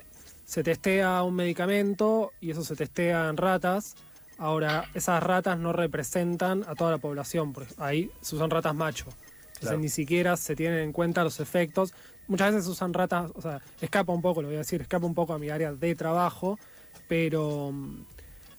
se 0.46 0.64
testea 0.64 1.24
un 1.24 1.36
medicamento 1.36 2.32
y 2.40 2.52
eso 2.52 2.64
se 2.64 2.76
testea 2.76 3.30
en 3.30 3.38
ratas. 3.38 3.96
Ahora, 4.38 4.86
esas 4.94 5.24
ratas 5.24 5.58
no 5.58 5.72
representan 5.72 6.64
a 6.68 6.76
toda 6.76 6.92
la 6.92 6.98
población, 6.98 7.54
porque 7.54 7.74
ahí 7.78 8.12
se 8.22 8.36
usan 8.36 8.50
ratas 8.50 8.76
macho. 8.76 9.06
Entonces 9.08 9.60
Claro. 9.62 9.78
ni 9.80 9.90
siquiera 9.90 10.36
se 10.36 10.56
tienen 10.56 10.80
en 10.80 10.92
cuenta 10.92 11.24
los 11.24 11.40
efectos. 11.40 11.94
Muchas 12.28 12.50
veces 12.52 12.66
se 12.66 12.72
usan 12.72 12.94
ratas, 12.94 13.32
o 13.34 13.42
sea, 13.42 13.62
escapa 13.80 14.12
un 14.12 14.22
poco, 14.22 14.42
lo 14.42 14.50
voy 14.50 14.56
a 14.56 14.60
decir, 14.60 14.82
escapa 14.82 15.06
un 15.06 15.14
poco 15.16 15.34
a 15.34 15.40
mi 15.40 15.50
área 15.50 15.72
de 15.72 15.96
trabajo, 15.96 16.60
pero, 17.08 17.74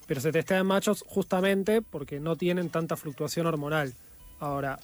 pero 0.07 0.21
se 0.21 0.33
testea 0.33 0.59
en 0.59 0.67
machos 0.67 1.05
justamente 1.07 1.83
porque 1.83 2.21
no 2.21 2.37
tienen 2.37 2.71
tanta 2.71 2.97
fluctuación 2.97 3.47
hormonal. 3.47 3.93
Ahora, 4.41 4.79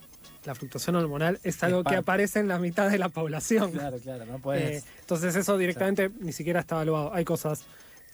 la 0.45 0.55
fluctuación 0.55 0.97
hormonal 0.97 1.39
es 1.45 1.63
algo 1.63 1.85
que 1.85 1.95
aparece 1.97 2.41
en 2.41 2.49
la 2.49 2.59
mitad 2.59 2.91
de 2.91 2.99
la 2.99 3.09
población. 3.09 3.71
Claro, 3.73 3.99
claro, 3.99 4.25
no 4.27 4.37
Eh, 4.37 4.41
puedes. 4.43 4.85
entonces 5.01 5.37
eso 5.37 5.57
directamente 5.57 6.11
ni 6.21 6.33
siquiera 6.33 6.61
está 6.61 6.77
evaluado. 6.77 7.15
Hay 7.15 7.25
cosas 7.25 7.65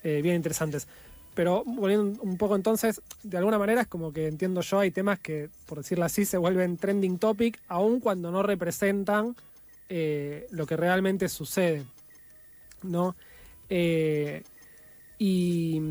eh, 0.03 0.21
bien 0.21 0.35
interesantes. 0.35 0.87
Pero 1.35 1.63
volviendo 1.65 2.21
un 2.21 2.37
poco 2.37 2.55
entonces, 2.55 3.01
de 3.23 3.37
alguna 3.37 3.57
manera 3.57 3.81
es 3.81 3.87
como 3.87 4.11
que 4.11 4.27
entiendo 4.27 4.61
yo, 4.61 4.79
hay 4.79 4.91
temas 4.91 5.19
que, 5.19 5.49
por 5.67 5.77
decirlo 5.77 6.03
así, 6.05 6.25
se 6.25 6.37
vuelven 6.37 6.77
trending 6.77 7.17
topic, 7.17 7.59
aun 7.67 7.99
cuando 7.99 8.29
no 8.31 8.43
representan 8.43 9.35
eh, 9.87 10.47
lo 10.51 10.65
que 10.65 10.75
realmente 10.75 11.29
sucede. 11.29 11.85
¿No? 12.83 13.15
Eh, 13.69 14.43
y, 15.17 15.81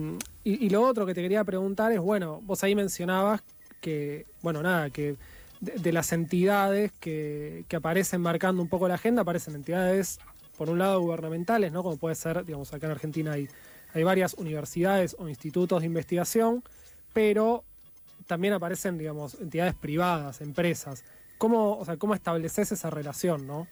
y- 0.55 0.71
lo 0.71 0.83
otro 0.83 1.05
que 1.07 1.15
te 1.15 1.23
quería 1.23 1.45
preguntar 1.45 1.93
es, 1.93 2.01
bueno, 2.01 2.41
vos 2.43 2.63
ahí 2.65 2.75
mencionabas 2.75 3.43
que, 3.81 4.27
bueno, 4.43 4.63
nada, 4.63 4.91
que 4.91 5.17
de, 5.61 5.93
las 5.93 6.13
entidades 6.13 6.93
que, 7.01 7.65
que 7.69 7.77
aparecen 7.77 8.21
marcando 8.21 8.63
un 8.63 8.69
poco 8.69 8.89
la 8.89 8.95
agenda, 8.95 9.23
aparecen 9.23 9.55
entidades, 9.55 10.19
por 10.57 10.71
un 10.71 10.79
lado, 10.79 11.01
gubernamentales, 11.01 11.73
¿no? 11.73 11.83
Como 11.83 11.97
puede 11.97 12.15
ser, 12.15 12.45
digamos, 12.45 12.73
acá 12.73 12.87
en 12.87 12.93
Argentina 12.93 13.33
hay, 13.33 13.49
hay 13.95 14.03
varias 14.05 14.35
universidades 14.35 15.17
o 15.19 15.29
institutos 15.29 15.81
de 15.81 15.87
investigación, 15.87 16.63
pero 17.13 17.65
también 18.27 18.55
aparecen, 18.55 18.99
digamos, 18.99 19.35
entidades 19.35 19.75
privadas, 19.75 20.41
empresas. 20.41 21.05
¿cómo, 21.39 21.79
o 21.79 21.85
sea, 21.85 21.97
cómo 21.97 22.15
estableces 22.15 22.73
esa 22.73 22.91
relación, 22.91 23.47
no? 23.47 23.69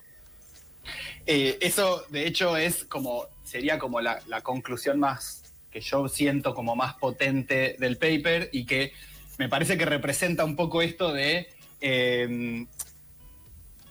Eh, 1.26 1.58
eso, 1.60 2.04
de 2.10 2.26
hecho, 2.26 2.56
es 2.56 2.84
como, 2.84 3.26
sería 3.42 3.78
como 3.78 4.00
la 4.00 4.40
conclusión 4.42 5.00
más 5.00 5.45
que 5.76 5.82
yo 5.82 6.08
siento 6.08 6.54
como 6.54 6.74
más 6.74 6.94
potente 6.94 7.76
del 7.78 7.98
paper 7.98 8.48
y 8.50 8.64
que 8.64 8.94
me 9.36 9.46
parece 9.46 9.76
que 9.76 9.84
representa 9.84 10.42
un 10.42 10.56
poco 10.56 10.80
esto 10.80 11.12
de 11.12 11.48
eh, 11.82 12.64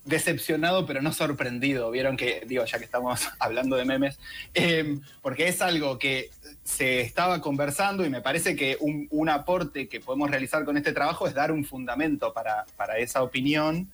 decepcionado 0.03 0.87
pero 0.87 1.03
no 1.03 1.13
sorprendido. 1.13 1.91
Vieron 1.91 2.17
que, 2.17 2.43
digo, 2.47 2.65
ya 2.65 2.79
que 2.79 2.85
estamos 2.85 3.27
hablando 3.39 3.75
de 3.75 3.85
memes, 3.85 4.17
eh, 4.55 4.97
porque 5.21 5.47
es 5.47 5.61
algo 5.61 5.99
que 5.99 6.31
se 6.63 7.01
estaba 7.01 7.39
conversando 7.39 8.03
y 8.03 8.09
me 8.09 8.21
parece 8.21 8.55
que 8.55 8.77
un, 8.79 9.07
un 9.11 9.29
aporte 9.29 9.87
que 9.87 9.99
podemos 9.99 10.31
realizar 10.31 10.65
con 10.65 10.77
este 10.77 10.91
trabajo 10.91 11.27
es 11.27 11.35
dar 11.35 11.51
un 11.51 11.65
fundamento 11.65 12.33
para, 12.33 12.65
para 12.77 12.97
esa 12.97 13.21
opinión 13.21 13.91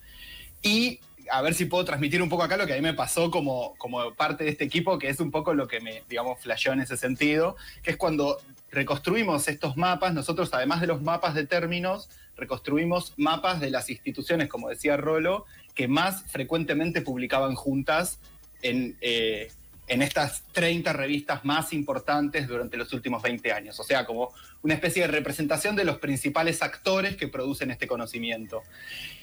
y 0.61 1.01
a 1.29 1.41
ver 1.41 1.53
si 1.53 1.65
puedo 1.65 1.85
transmitir 1.85 2.21
un 2.21 2.29
poco 2.29 2.43
acá 2.43 2.57
lo 2.57 2.65
que 2.65 2.73
a 2.73 2.75
mí 2.75 2.81
me 2.81 2.93
pasó 2.93 3.29
como, 3.29 3.75
como 3.77 4.13
parte 4.15 4.43
de 4.43 4.51
este 4.51 4.63
equipo, 4.63 4.97
que 4.97 5.09
es 5.09 5.19
un 5.19 5.31
poco 5.31 5.53
lo 5.53 5.67
que 5.67 5.79
me, 5.79 6.03
digamos, 6.09 6.39
flasheó 6.39 6.73
en 6.73 6.81
ese 6.81 6.97
sentido, 6.97 7.55
que 7.83 7.91
es 7.91 7.97
cuando 7.97 8.39
reconstruimos 8.71 9.47
estos 9.47 9.77
mapas, 9.77 10.13
nosotros 10.13 10.49
además 10.53 10.81
de 10.81 10.87
los 10.87 11.01
mapas 11.01 11.35
de 11.35 11.45
términos, 11.45 12.09
reconstruimos 12.35 13.13
mapas 13.17 13.59
de 13.59 13.69
las 13.69 13.89
instituciones, 13.89 14.47
como 14.47 14.69
decía 14.69 14.97
Rolo, 14.97 15.45
que 15.75 15.87
más 15.87 16.23
frecuentemente 16.31 17.01
publicaban 17.01 17.55
juntas 17.55 18.19
en, 18.61 18.97
eh, 19.01 19.51
en 19.91 20.01
estas 20.01 20.43
30 20.53 20.93
revistas 20.93 21.43
más 21.43 21.73
importantes 21.73 22.47
durante 22.47 22.77
los 22.77 22.93
últimos 22.93 23.21
20 23.21 23.51
años. 23.51 23.77
O 23.77 23.83
sea, 23.83 24.05
como 24.05 24.31
una 24.61 24.73
especie 24.73 25.01
de 25.01 25.09
representación 25.09 25.75
de 25.75 25.83
los 25.83 25.97
principales 25.97 26.61
actores 26.61 27.17
que 27.17 27.27
producen 27.27 27.71
este 27.71 27.87
conocimiento. 27.87 28.63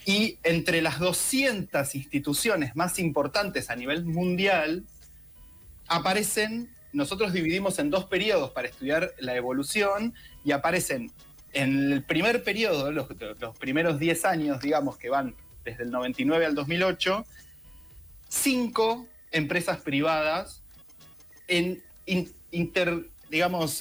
Y 0.04 0.37
entre 0.42 0.82
las 0.82 0.98
200 0.98 1.94
instituciones 1.94 2.76
más 2.76 2.98
importantes 2.98 3.70
a 3.70 3.76
nivel 3.76 4.04
mundial, 4.04 4.84
aparecen, 5.87 6.68
nosotros 6.92 7.32
dividimos 7.32 7.78
en 7.78 7.88
dos 7.88 8.04
periodos 8.04 8.50
para 8.50 8.68
estudiar 8.68 9.14
la 9.20 9.37
evolución 9.37 10.12
y 10.44 10.52
aparecen 10.52 11.10
en 11.54 11.92
el 11.92 12.02
primer 12.04 12.44
periodo, 12.44 12.92
los, 12.92 13.08
primeros 13.58 13.98
10 13.98 14.25
años, 14.26 14.60
digamos, 14.60 14.98
que 14.98 15.08
van 15.08 15.34
desde 15.64 15.84
el 15.84 15.90
99 15.90 16.44
al 16.44 16.54
2008, 16.54 17.25
cinco 18.28 19.06
empresas 19.30 19.78
privadas 19.78 20.57
in- 21.48 21.82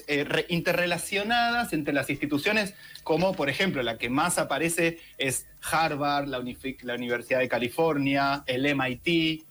eh, 0.08 0.24
re- 0.26 0.46
interrelacionadas 0.50 1.72
entre 1.72 1.94
las 1.94 2.10
instituciones, 2.10 2.74
como 3.04 3.34
por 3.34 3.50
ejemplo 3.50 3.82
la 3.84 3.98
que 3.98 4.10
más 4.10 4.38
aparece 4.38 5.00
es 5.18 5.46
Harvard, 5.62 6.28
la, 6.28 6.40
Unifi- 6.40 6.82
la 6.82 6.96
Universidad 6.96 7.40
de 7.40 7.48
California, 7.48 8.44
el 8.46 8.66
MIT. 8.66 9.46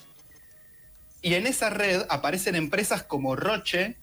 Y 1.22 1.34
en 1.34 1.46
esa 1.46 1.70
red 1.70 2.02
aparecen 2.10 2.56
empresas 2.56 3.02
como 3.02 3.36
Roche, 3.36 3.96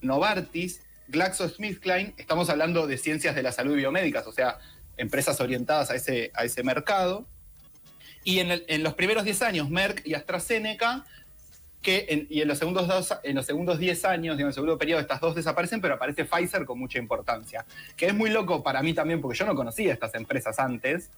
Novartis, 0.00 0.82
GlaxoSmithKline, 1.08 2.14
estamos 2.18 2.50
hablando 2.50 2.86
de 2.88 2.98
ciencias 2.98 3.36
de 3.36 3.42
la 3.44 3.52
salud 3.52 3.74
y 3.74 3.78
biomédicas, 3.78 4.26
o 4.26 4.32
sea, 4.32 4.58
empresas 4.96 5.40
orientadas 5.40 5.90
a 5.90 5.94
ese, 5.94 6.32
a 6.34 6.44
ese 6.44 6.64
mercado. 6.64 7.26
Y 8.24 8.40
en 8.40 8.82
los 8.82 8.94
primeros 8.94 9.22
10 9.24 9.42
años, 9.42 9.70
Merck 9.70 10.04
y 10.04 10.14
AstraZeneca, 10.14 11.04
que 11.82 12.06
en- 12.08 12.26
y 12.30 12.40
en 12.40 12.48
los, 12.48 12.58
segundos 12.58 12.88
dos, 12.88 13.14
en 13.22 13.36
los 13.36 13.46
segundos 13.46 13.78
10 13.78 14.04
años, 14.04 14.38
en 14.40 14.46
el 14.46 14.52
segundo 14.52 14.76
periodo, 14.78 15.00
estas 15.00 15.20
dos 15.20 15.34
desaparecen, 15.34 15.80
pero 15.80 15.94
aparece 15.94 16.24
Pfizer 16.24 16.64
con 16.64 16.78
mucha 16.78 16.98
importancia. 16.98 17.64
Que 17.96 18.06
es 18.06 18.14
muy 18.14 18.30
loco 18.30 18.62
para 18.62 18.82
mí 18.82 18.92
también, 18.94 19.20
porque 19.20 19.38
yo 19.38 19.46
no 19.46 19.54
conocía 19.54 19.92
estas 19.92 20.14
empresas 20.14 20.58
antes, 20.58 21.10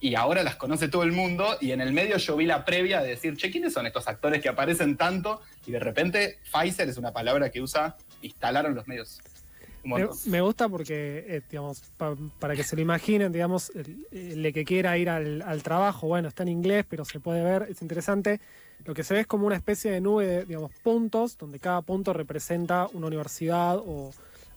y 0.00 0.14
ahora 0.14 0.44
las 0.44 0.54
conoce 0.54 0.86
todo 0.88 1.02
el 1.02 1.10
mundo, 1.10 1.56
y 1.60 1.72
en 1.72 1.80
el 1.80 1.92
medio 1.92 2.16
yo 2.18 2.36
vi 2.36 2.46
la 2.46 2.64
previa 2.64 3.02
de 3.02 3.08
decir, 3.08 3.36
che, 3.36 3.50
¿quiénes 3.50 3.72
son 3.72 3.86
estos 3.86 4.06
actores 4.06 4.40
que 4.40 4.48
aparecen 4.48 4.96
tanto? 4.96 5.40
Y 5.66 5.72
de 5.72 5.80
repente, 5.80 6.38
Pfizer 6.52 6.88
es 6.88 6.96
una 6.98 7.12
palabra 7.12 7.50
que 7.50 7.60
usa, 7.60 7.96
instalaron 8.22 8.76
los 8.76 8.86
medios. 8.86 9.18
Me, 10.26 10.40
gusta 10.40 10.68
porque, 10.68 11.24
eh, 11.26 11.40
digamos, 11.50 11.80
pa- 11.96 12.14
para 12.38 12.54
que 12.54 12.62
se 12.62 12.76
lo 12.76 12.82
imaginen, 12.82 13.32
digamos, 13.32 13.70
el, 13.74 14.06
el 14.12 14.52
que 14.52 14.64
quiera 14.64 14.96
ir 14.98 15.08
al, 15.08 15.42
al 15.42 15.62
trabajo, 15.62 16.06
bueno, 16.06 16.28
está 16.28 16.42
en 16.44 16.50
inglés, 16.50 16.84
pero 16.88 17.04
se 17.04 17.18
puede 17.20 17.42
ver, 17.42 17.66
es 17.70 17.80
interesante. 17.82 18.40
Lo 18.84 18.94
que 18.94 19.04
se 19.04 19.14
ve 19.14 19.20
es 19.20 19.26
como 19.26 19.46
una 19.46 19.56
especie 19.56 19.90
de 19.90 20.00
nube 20.00 20.26
de, 20.26 20.44
digamos, 20.44 20.72
puntos, 20.82 21.36
donde 21.36 21.58
cada 21.58 21.82
punto 21.82 22.12
representa 22.12 22.88
una 22.92 23.06
universidad 23.06 23.76
o, 23.76 24.12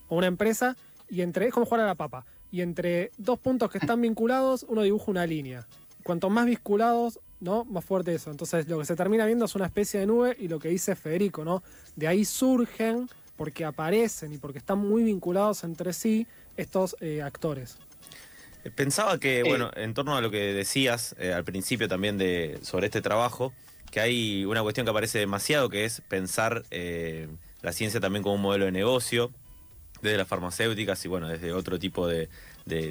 o 0.08 0.16
una 0.16 0.28
empresa, 0.28 0.76
y 1.10 1.22
entre, 1.22 1.48
es 1.48 1.54
como 1.54 1.66
jugar 1.66 1.82
a 1.82 1.88
la 1.88 1.96
papa, 1.96 2.26
y 2.52 2.62
entre 2.62 3.12
dos 3.18 3.40
puntos 3.40 3.70
que 3.72 3.78
están 3.78 4.02
vinculados, 4.02 4.66
uno 4.68 4.84
dibuja 4.84 5.12
una 5.12 5.26
línea. 5.26 5.68
Cuanto 6.04 6.30
más 6.30 6.46
vinculados, 6.46 7.20
¿no? 7.40 7.64
Más 7.66 7.84
fuerte 7.86 8.14
eso. 8.14 8.32
Entonces, 8.32 8.68
lo 8.68 8.80
que 8.80 8.86
se 8.86 8.96
termina 8.96 9.26
viendo 9.26 9.46
es 9.46 9.56
una 9.56 9.66
especie 9.66 10.00
de 10.00 10.06
nube, 10.06 10.36
y 10.40 10.48
lo 10.48 10.60
que 10.60 10.70
dice 10.70 10.96
Federico, 10.96 11.44
¿no? 11.44 11.64
De 11.96 12.08
ahí 12.08 12.26
surgen 12.26 13.10
porque 13.38 13.66
aparecen 13.66 14.34
y 14.34 14.38
porque 14.38 14.60
están 14.60 14.78
muy 14.78 15.04
vinculados 15.04 15.64
entre 15.64 15.94
sí 15.94 16.28
estos 16.58 16.96
eh, 17.02 17.22
actores. 17.22 17.78
Pensaba 18.76 19.18
que, 19.18 19.40
Eh. 19.40 19.44
bueno, 19.44 19.72
en 19.76 19.94
torno 19.94 20.16
a 20.16 20.22
lo 20.22 20.30
que 20.30 20.54
decías 20.54 21.16
eh, 21.18 21.34
al 21.34 21.44
principio 21.44 21.88
también 21.88 22.18
de 22.20 22.60
sobre 22.62 22.86
este 22.88 23.02
trabajo, 23.02 23.54
que 23.92 24.00
hay 24.00 24.46
una 24.46 24.64
cuestión 24.64 24.86
que 24.86 24.90
aparece 24.90 25.20
demasiado, 25.20 25.70
que 25.70 25.86
es 25.86 26.02
pensar 26.08 26.64
eh, 26.72 27.28
la 27.62 27.74
ciencia 27.74 28.00
también 28.00 28.24
como 28.24 28.36
un 28.36 28.42
modelo 28.42 28.66
de 28.66 28.72
negocio, 28.72 29.32
desde 30.02 30.18
las 30.18 30.28
farmacéuticas 30.28 31.04
y, 31.06 31.08
bueno, 31.08 31.28
desde 31.28 31.54
otro 31.54 31.78
tipo 31.78 32.08
de, 32.08 32.30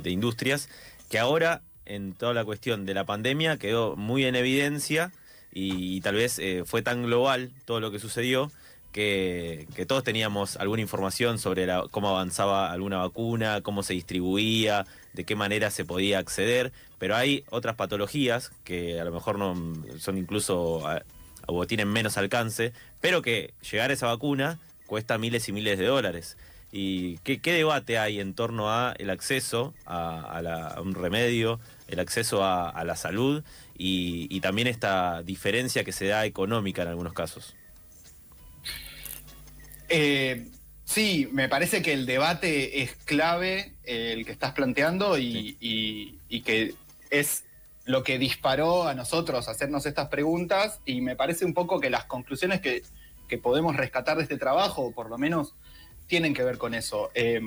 industrias, 0.05 0.69
que 1.09 1.19
ahora, 1.19 1.63
en 1.87 2.13
toda 2.13 2.35
la 2.35 2.45
cuestión 2.45 2.87
de 2.87 2.95
la 2.95 3.05
pandemia, 3.05 3.57
quedó 3.57 3.97
muy 3.97 4.25
en 4.25 4.37
evidencia 4.37 5.11
y, 5.53 6.01
tal 6.03 6.15
vez 6.15 6.39
eh, 6.39 6.63
fue 6.67 6.83
tan 6.83 7.03
global 7.03 7.51
todo 7.65 7.81
lo 7.81 7.91
que 7.91 7.99
sucedió 7.99 8.53
que, 8.93 9.67
todos 9.87 10.05
teníamos 10.05 10.57
alguna 10.57 10.83
información 10.83 11.39
sobre 11.39 11.67
cómo 11.91 12.11
avanzaba 12.11 12.73
alguna 12.73 12.99
vacuna, 12.99 13.61
cómo 13.63 13.83
se 13.83 13.95
distribuía, 13.95 14.87
de 15.13 15.25
qué 15.25 15.37
manera 15.37 15.71
se 15.71 15.85
podía 15.85 16.19
acceder, 16.19 16.73
pero 16.99 17.17
hay 17.17 17.45
otras 17.51 17.77
patologías 17.77 18.53
que 18.65 19.01
a 19.01 19.05
lo 19.05 19.13
mejor 19.13 19.39
no 19.39 19.55
son 19.99 20.19
incluso 20.19 20.83
o 21.47 21.67
tienen 21.67 21.89
menos 21.89 22.17
alcance, 22.17 22.73
pero 23.01 23.23
que 23.23 23.55
llegar 23.71 23.91
a 23.91 23.95
esa 23.95 24.07
vacuna 24.07 24.59
cuesta 24.87 25.19
miles 25.19 25.49
y 25.49 25.53
miles 25.53 25.79
de 25.79 25.87
dólares. 25.87 26.37
¿Y 26.73 27.19
qué, 27.19 27.41
debate 27.53 27.99
hay 27.99 28.21
en 28.21 28.35
torno 28.35 28.71
a 28.71 28.95
el 28.99 29.11
acceso 29.11 29.75
a, 29.87 30.79
un 30.81 30.95
remedio, 30.95 31.59
el 31.89 31.99
acceso 31.99 32.45
a, 32.45 32.69
a 32.71 32.85
la 32.85 32.95
salud 32.95 33.43
y, 33.77 34.29
y 34.31 34.41
también 34.41 34.69
esta 34.69 35.23
diferencia 35.25 35.83
que 35.83 35.93
se 35.93 36.07
da 36.07 36.27
económica 36.27 36.83
en 36.83 36.89
algunos 36.89 37.13
casos? 37.13 37.57
Eh, 39.89 40.47
sí, 40.91 41.29
me 41.33 41.49
parece 41.49 41.83
que 41.83 41.93
el 41.93 42.05
debate 42.05 42.83
es 42.83 42.95
clave, 43.05 43.75
eh, 43.85 44.13
el 44.15 44.25
que 44.27 44.33
estás 44.33 44.53
planteando, 44.53 45.19
y, 45.19 45.57
y- 45.61 46.19
y 46.29 46.41
que 46.43 46.75
es 47.11 47.45
lo 47.85 48.03
que 48.03 48.19
disparó 48.19 48.87
a 48.89 48.95
nosotros 48.95 49.49
hacernos 49.49 49.87
estas 49.87 50.09
preguntas, 50.09 50.81
y 50.85 51.01
me 51.01 51.17
parece 51.17 51.45
un 51.45 51.55
poco 51.55 51.81
que 51.81 51.91
las 51.91 52.05
conclusiones 52.07 52.61
que, 52.61 52.83
que 53.29 53.39
podemos 53.39 53.77
rescatar 53.77 54.17
de 54.17 54.25
este 54.25 54.37
trabajo, 54.37 54.83
o 54.83 54.93
por 54.93 55.09
lo 55.09 55.17
menos, 55.17 55.55
tienen 56.09 56.35
que 56.35 56.43
ver 56.43 56.59
con 56.59 56.75
eso. 56.75 57.11
Eh, 57.15 57.41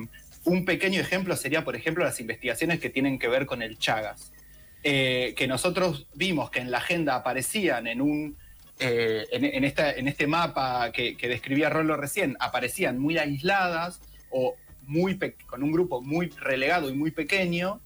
un 0.44 0.64
pequeño 0.64 1.00
ejemplo 1.00 1.36
sería, 1.36 1.64
por 1.64 1.76
ejemplo, 1.76 2.04
las 2.04 2.20
investigaciones 2.20 2.80
que 2.80 2.90
tienen 2.90 3.18
que 3.18 3.28
ver 3.28 3.44
con 3.46 3.62
el 3.62 3.78
Chagas. 3.78 4.32
Eh, 4.82 5.32
que 5.36 5.46
nosotros 5.46 6.06
vimos 6.14 6.50
que 6.50 6.60
en 6.60 6.70
la 6.70 6.78
agenda 6.78 7.14
aparecían 7.14 7.86
en 7.86 8.02
un 8.02 8.36
eh, 8.78 9.26
en, 9.32 9.44
en 9.44 9.64
esta- 9.64 9.92
en 9.92 10.08
este 10.08 10.26
mapa 10.26 10.90
que, 10.92 11.16
que 11.16 11.28
describía 11.28 11.70
Rolo 11.70 11.96
recién, 11.96 12.36
aparecían 12.40 12.98
muy 12.98 13.18
aisladas 13.18 14.00
o 14.30 14.56
muy 14.82 15.18
con 15.46 15.62
un 15.62 15.72
grupo 15.72 16.02
muy 16.02 16.28
relegado 16.30 16.90
y 16.90 16.94
muy 16.94 17.10
pequeño. 17.10 17.80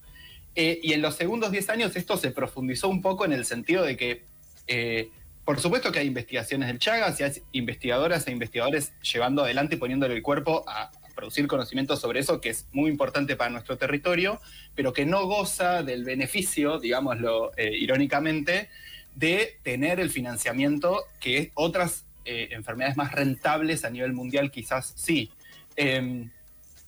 Eh, 0.54 0.80
y 0.82 0.92
en 0.92 1.02
los 1.02 1.14
segundos 1.14 1.52
10 1.52 1.68
años 1.70 1.94
esto 1.94 2.16
se 2.16 2.30
profundizó 2.30 2.88
un 2.88 3.00
poco 3.02 3.24
en 3.24 3.32
el 3.32 3.44
sentido 3.44 3.84
de 3.84 3.96
que, 3.96 4.24
eh, 4.66 5.08
por 5.44 5.60
supuesto 5.60 5.92
que 5.92 6.00
hay 6.00 6.06
investigaciones 6.08 6.68
del 6.68 6.78
Chagas 6.78 7.20
y 7.20 7.22
hay 7.22 7.32
investigadoras 7.52 8.26
e 8.26 8.32
investigadores 8.32 8.92
llevando 9.02 9.44
adelante 9.44 9.76
y 9.76 9.78
poniéndole 9.78 10.14
el 10.14 10.22
cuerpo 10.22 10.64
a 10.68 10.90
producir 11.14 11.46
conocimiento 11.48 11.96
sobre 11.96 12.20
eso, 12.20 12.40
que 12.40 12.50
es 12.50 12.66
muy 12.72 12.90
importante 12.90 13.34
para 13.36 13.50
nuestro 13.50 13.76
territorio, 13.76 14.40
pero 14.74 14.92
que 14.92 15.04
no 15.04 15.26
goza 15.26 15.82
del 15.82 16.04
beneficio, 16.04 16.78
digámoslo 16.78 17.52
eh, 17.56 17.70
irónicamente, 17.76 18.68
de 19.18 19.58
tener 19.62 19.98
el 19.98 20.10
financiamiento 20.10 21.02
que 21.18 21.50
otras 21.54 22.06
eh, 22.24 22.48
enfermedades 22.52 22.96
más 22.96 23.12
rentables 23.12 23.84
a 23.84 23.90
nivel 23.90 24.12
mundial 24.12 24.50
quizás 24.50 24.92
sí. 24.96 25.30
Eh, 25.76 26.28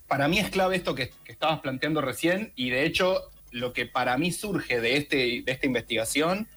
para 0.06 0.28
mí 0.28 0.38
es 0.38 0.50
clave 0.50 0.76
esto 0.76 0.94
que, 0.94 1.12
estabas 1.26 1.60
planteando 1.60 2.00
recién 2.00 2.52
y 2.56 2.70
de 2.70 2.84
hecho 2.84 3.30
lo 3.52 3.72
que 3.72 3.86
para 3.86 4.18
mí 4.18 4.32
surge 4.32 4.80
de, 4.80 4.96
este, 4.96 5.16
de 5.16 5.52
esta 5.52 5.66
investigación, 5.66 6.48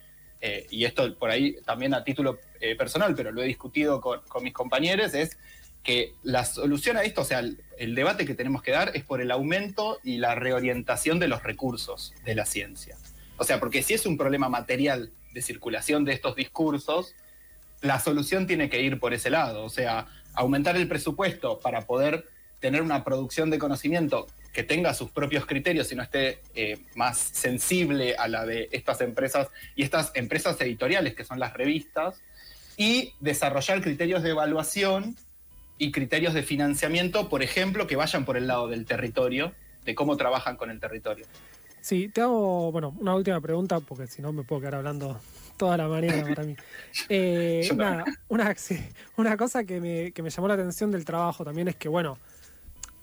eh, 0.42 0.68
y 0.70 0.86
esto 0.86 1.16
por 1.18 1.30
ahí 1.30 1.56
también 1.66 1.94
a 1.94 2.04
título 2.04 2.40
eh, 2.60 2.76
personal, 2.76 3.16
pero 3.16 3.32
lo 3.32 3.42
he 3.42 3.46
discutido 3.46 4.02
con, 4.02 4.22
con 4.28 4.44
mis 4.44 4.54
compañeros, 4.54 5.14
es 5.14 5.38
que 5.84 6.14
la 6.24 6.46
solución 6.46 6.98
a 6.98 7.04
esto, 7.04 7.22
o 7.22 7.26
sea, 7.26 7.40
el, 7.40 7.62
el 7.78 7.96
debate 7.96 8.26
que 8.26 8.36
tenemos 8.36 8.62
que 8.62 8.72
dar 8.72 8.92
es 8.96 9.04
por 9.04 9.22
el 9.22 9.32
aumento 9.32 10.00
y 10.04 10.18
la 10.18 10.36
reorientación 10.36 11.20
de 11.20 11.28
los 11.28 11.44
recursos 11.44 12.14
de 12.26 12.36
la 12.36 12.46
ciencia. 12.46 12.98
O 13.38 13.44
sea, 13.44 13.60
porque 13.60 13.84
si 13.84 13.94
es 13.94 14.06
un 14.06 14.18
problema 14.18 14.50
material 14.50 15.12
de 15.34 15.42
circulación 15.42 16.06
de 16.06 16.14
estos 16.14 16.36
discursos, 16.36 17.16
la 17.82 18.00
solución 18.00 18.48
tiene 18.48 18.70
que 18.70 18.82
ir 18.82 19.00
por 19.00 19.14
ese 19.14 19.30
lado. 19.30 19.64
O 19.64 19.70
sea, 19.70 20.08
aumentar 20.34 20.76
el 20.76 20.88
presupuesto 20.88 21.60
para 21.60 21.82
poder 21.82 22.26
tener 22.60 22.82
una 22.82 23.04
producción 23.04 23.50
de 23.50 23.60
conocimiento 23.60 24.28
que 24.54 24.64
tenga 24.64 24.94
sus 24.94 25.10
propios 25.10 25.46
criterios 25.46 25.92
y 25.92 25.96
no 25.96 26.04
esté 26.04 26.40
eh, 26.54 26.78
más 26.96 27.18
sensible 27.18 28.16
a 28.16 28.28
la 28.28 28.46
de 28.46 28.70
estas 28.72 29.02
empresas 29.02 29.48
y 29.76 29.84
estas 29.84 30.12
empresas 30.14 30.62
editoriales 30.62 31.16
que 31.16 31.26
son 31.26 31.40
las 31.40 31.54
revistas, 31.54 32.22
y 32.78 33.14
desarrollar 33.20 33.82
criterios 33.82 34.24
de 34.24 34.32
evaluación 34.32 35.16
y 35.78 35.92
criterios 35.92 36.34
de 36.34 36.44
financiamiento, 36.44 37.30
por 37.30 37.44
ejemplo, 37.44 37.88
que 37.88 37.96
vayan 37.96 38.26
por 38.26 38.38
el 38.38 38.48
lado 38.48 38.68
del 38.68 38.86
territorio, 38.86 39.54
de 39.86 39.96
cómo 39.96 40.18
trabajan 40.18 40.56
con 40.56 40.72
el 40.72 40.80
territorio. 40.80 41.26
Sí, 41.84 42.08
te 42.08 42.22
hago, 42.22 42.72
bueno, 42.72 42.96
una 42.98 43.14
última 43.14 43.42
pregunta, 43.42 43.82
porque 43.82 44.08
si 44.08 44.22
no 44.22 44.32
me 44.32 44.44
puedo 44.44 44.62
quedar 44.62 44.76
hablando 44.76 45.20
toda 45.58 45.76
la 45.76 45.90
mañana 45.90 46.26
para 46.26 46.44
mí. 46.44 46.56
Eh, 47.10 47.70
nada, 47.76 48.06
una, 48.30 48.56
una 49.18 49.36
cosa 49.36 49.66
que 49.66 49.82
me, 49.82 50.14
que 50.14 50.24
me 50.24 50.30
llamó 50.30 50.48
la 50.48 50.54
atención 50.54 50.90
del 50.92 51.04
trabajo 51.04 51.44
también 51.44 51.68
es 51.68 51.76
que, 51.76 51.90
bueno, 51.90 52.18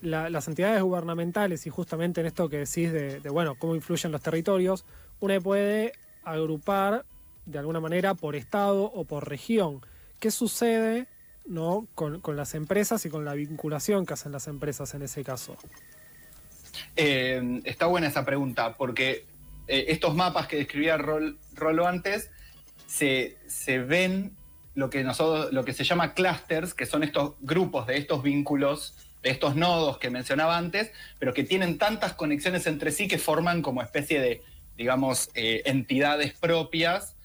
la- 0.00 0.30
las 0.30 0.48
entidades 0.48 0.82
gubernamentales 0.82 1.66
y 1.66 1.70
justamente 1.70 2.22
en 2.22 2.26
esto 2.26 2.48
que 2.48 2.56
decís 2.56 2.90
de, 2.90 3.20
de, 3.20 3.28
bueno, 3.28 3.56
cómo 3.56 3.74
influyen 3.74 4.12
los 4.12 4.22
territorios, 4.22 4.86
uno 5.20 5.38
puede 5.42 5.92
agrupar 6.24 7.04
de 7.44 7.58
alguna 7.58 7.80
manera 7.80 8.14
por 8.14 8.34
estado 8.34 8.84
o 8.84 9.04
por 9.04 9.28
región. 9.28 9.82
¿Qué 10.18 10.30
sucede 10.30 11.06
no, 11.44 11.86
con, 11.94 12.22
con 12.22 12.34
las 12.34 12.54
empresas 12.54 13.04
y 13.04 13.10
con 13.10 13.26
la 13.26 13.34
vinculación 13.34 14.06
que 14.06 14.14
hacen 14.14 14.32
las 14.32 14.48
empresas 14.48 14.94
en 14.94 15.02
ese 15.02 15.22
caso? 15.22 15.56
Eh, 16.96 17.60
está 17.64 17.86
buena 17.86 18.08
esa 18.08 18.24
pregunta, 18.24 18.76
porque 18.76 19.26
eh, 19.68 19.86
estos 19.88 20.14
mapas 20.14 20.46
que 20.46 20.56
describía 20.56 20.96
Rol- 20.96 21.38
Rolo 21.54 21.86
antes 21.86 22.30
se, 22.86 23.36
se 23.46 23.78
ven 23.78 24.36
lo 24.74 24.88
que, 24.90 25.02
nosotros, 25.04 25.52
lo 25.52 25.64
que 25.64 25.72
se 25.72 25.84
llama 25.84 26.14
clusters, 26.14 26.74
que 26.74 26.86
son 26.86 27.02
estos 27.02 27.34
grupos 27.40 27.86
de 27.86 27.96
estos 27.96 28.22
vínculos, 28.22 28.96
de 29.22 29.30
estos 29.30 29.54
nodos 29.54 29.98
que 29.98 30.10
mencionaba 30.10 30.56
antes, 30.56 30.92
pero 31.18 31.34
que 31.34 31.44
tienen 31.44 31.76
tantas 31.76 32.14
conexiones 32.14 32.66
entre 32.66 32.90
sí 32.90 33.06
que 33.06 33.18
forman 33.18 33.62
como 33.62 33.82
especie 33.82 34.20
de, 34.20 34.42
digamos, 34.76 35.28
eh, 35.34 35.62
entidades 35.66 36.32
propias. 36.32 37.16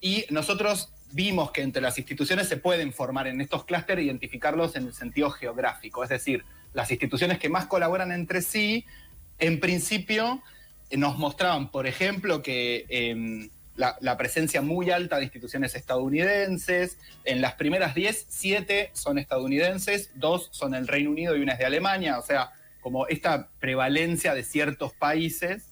Y 0.00 0.26
nosotros 0.30 0.92
vimos 1.12 1.52
que 1.52 1.62
entre 1.62 1.80
las 1.80 1.96
instituciones 1.96 2.48
se 2.48 2.58
pueden 2.58 2.92
formar 2.92 3.26
en 3.28 3.40
estos 3.40 3.64
clústeres, 3.64 4.04
identificarlos 4.04 4.76
en 4.76 4.88
el 4.88 4.92
sentido 4.92 5.30
geográfico, 5.30 6.02
es 6.04 6.10
decir, 6.10 6.44
las 6.72 6.90
instituciones 6.90 7.38
que 7.38 7.48
más 7.48 7.66
colaboran 7.66 8.12
entre 8.12 8.42
sí, 8.42 8.84
en 9.38 9.60
principio 9.60 10.42
eh, 10.90 10.96
nos 10.96 11.18
mostraban, 11.18 11.70
por 11.70 11.86
ejemplo, 11.86 12.42
que 12.42 12.86
eh, 12.88 13.50
la, 13.76 14.16
presencia 14.16 14.60
muy 14.60 14.90
alta 14.90 15.16
de 15.16 15.24
instituciones 15.24 15.74
estadounidenses, 15.74 16.98
en 17.24 17.40
las 17.40 17.54
primeras 17.54 17.94
10, 17.94 18.26
7 18.28 18.90
son 18.92 19.18
estadounidenses, 19.18 20.10
2 20.16 20.48
son 20.50 20.74
el 20.74 20.88
Reino 20.88 21.10
Unido 21.10 21.36
y 21.36 21.42
una 21.42 21.52
es 21.52 21.58
de 21.58 21.66
Alemania, 21.66 22.18
o 22.18 22.22
sea, 22.22 22.50
como 22.80 23.06
esta 23.06 23.48
prevalencia 23.60 24.34
de 24.34 24.42
ciertos 24.42 24.92
países. 24.94 25.64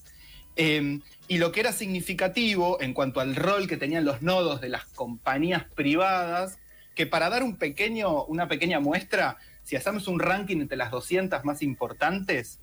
Eh, 0.54 1.00
y 1.28 1.38
lo 1.38 1.50
que 1.50 1.60
era 1.60 1.72
significativo 1.72 2.80
en 2.80 2.94
cuanto 2.94 3.20
al 3.20 3.34
rol 3.34 3.66
que 3.66 3.76
tenían 3.76 4.04
los 4.04 4.22
nodos 4.22 4.60
de 4.60 4.68
las 4.68 4.84
compañías 4.84 5.64
privadas, 5.74 6.58
que 6.94 7.06
para 7.06 7.28
dar 7.28 7.42
un 7.42 7.56
pequeño, 7.56 8.24
una 8.24 8.46
pequeña 8.46 8.78
muestra, 8.78 9.36
si 9.66 9.74
hacemos 9.74 10.06
un 10.06 10.20
ranking 10.20 10.58
entre 10.58 10.76
las 10.76 10.92
200 10.92 11.44
más 11.44 11.60
importantes, 11.60 12.60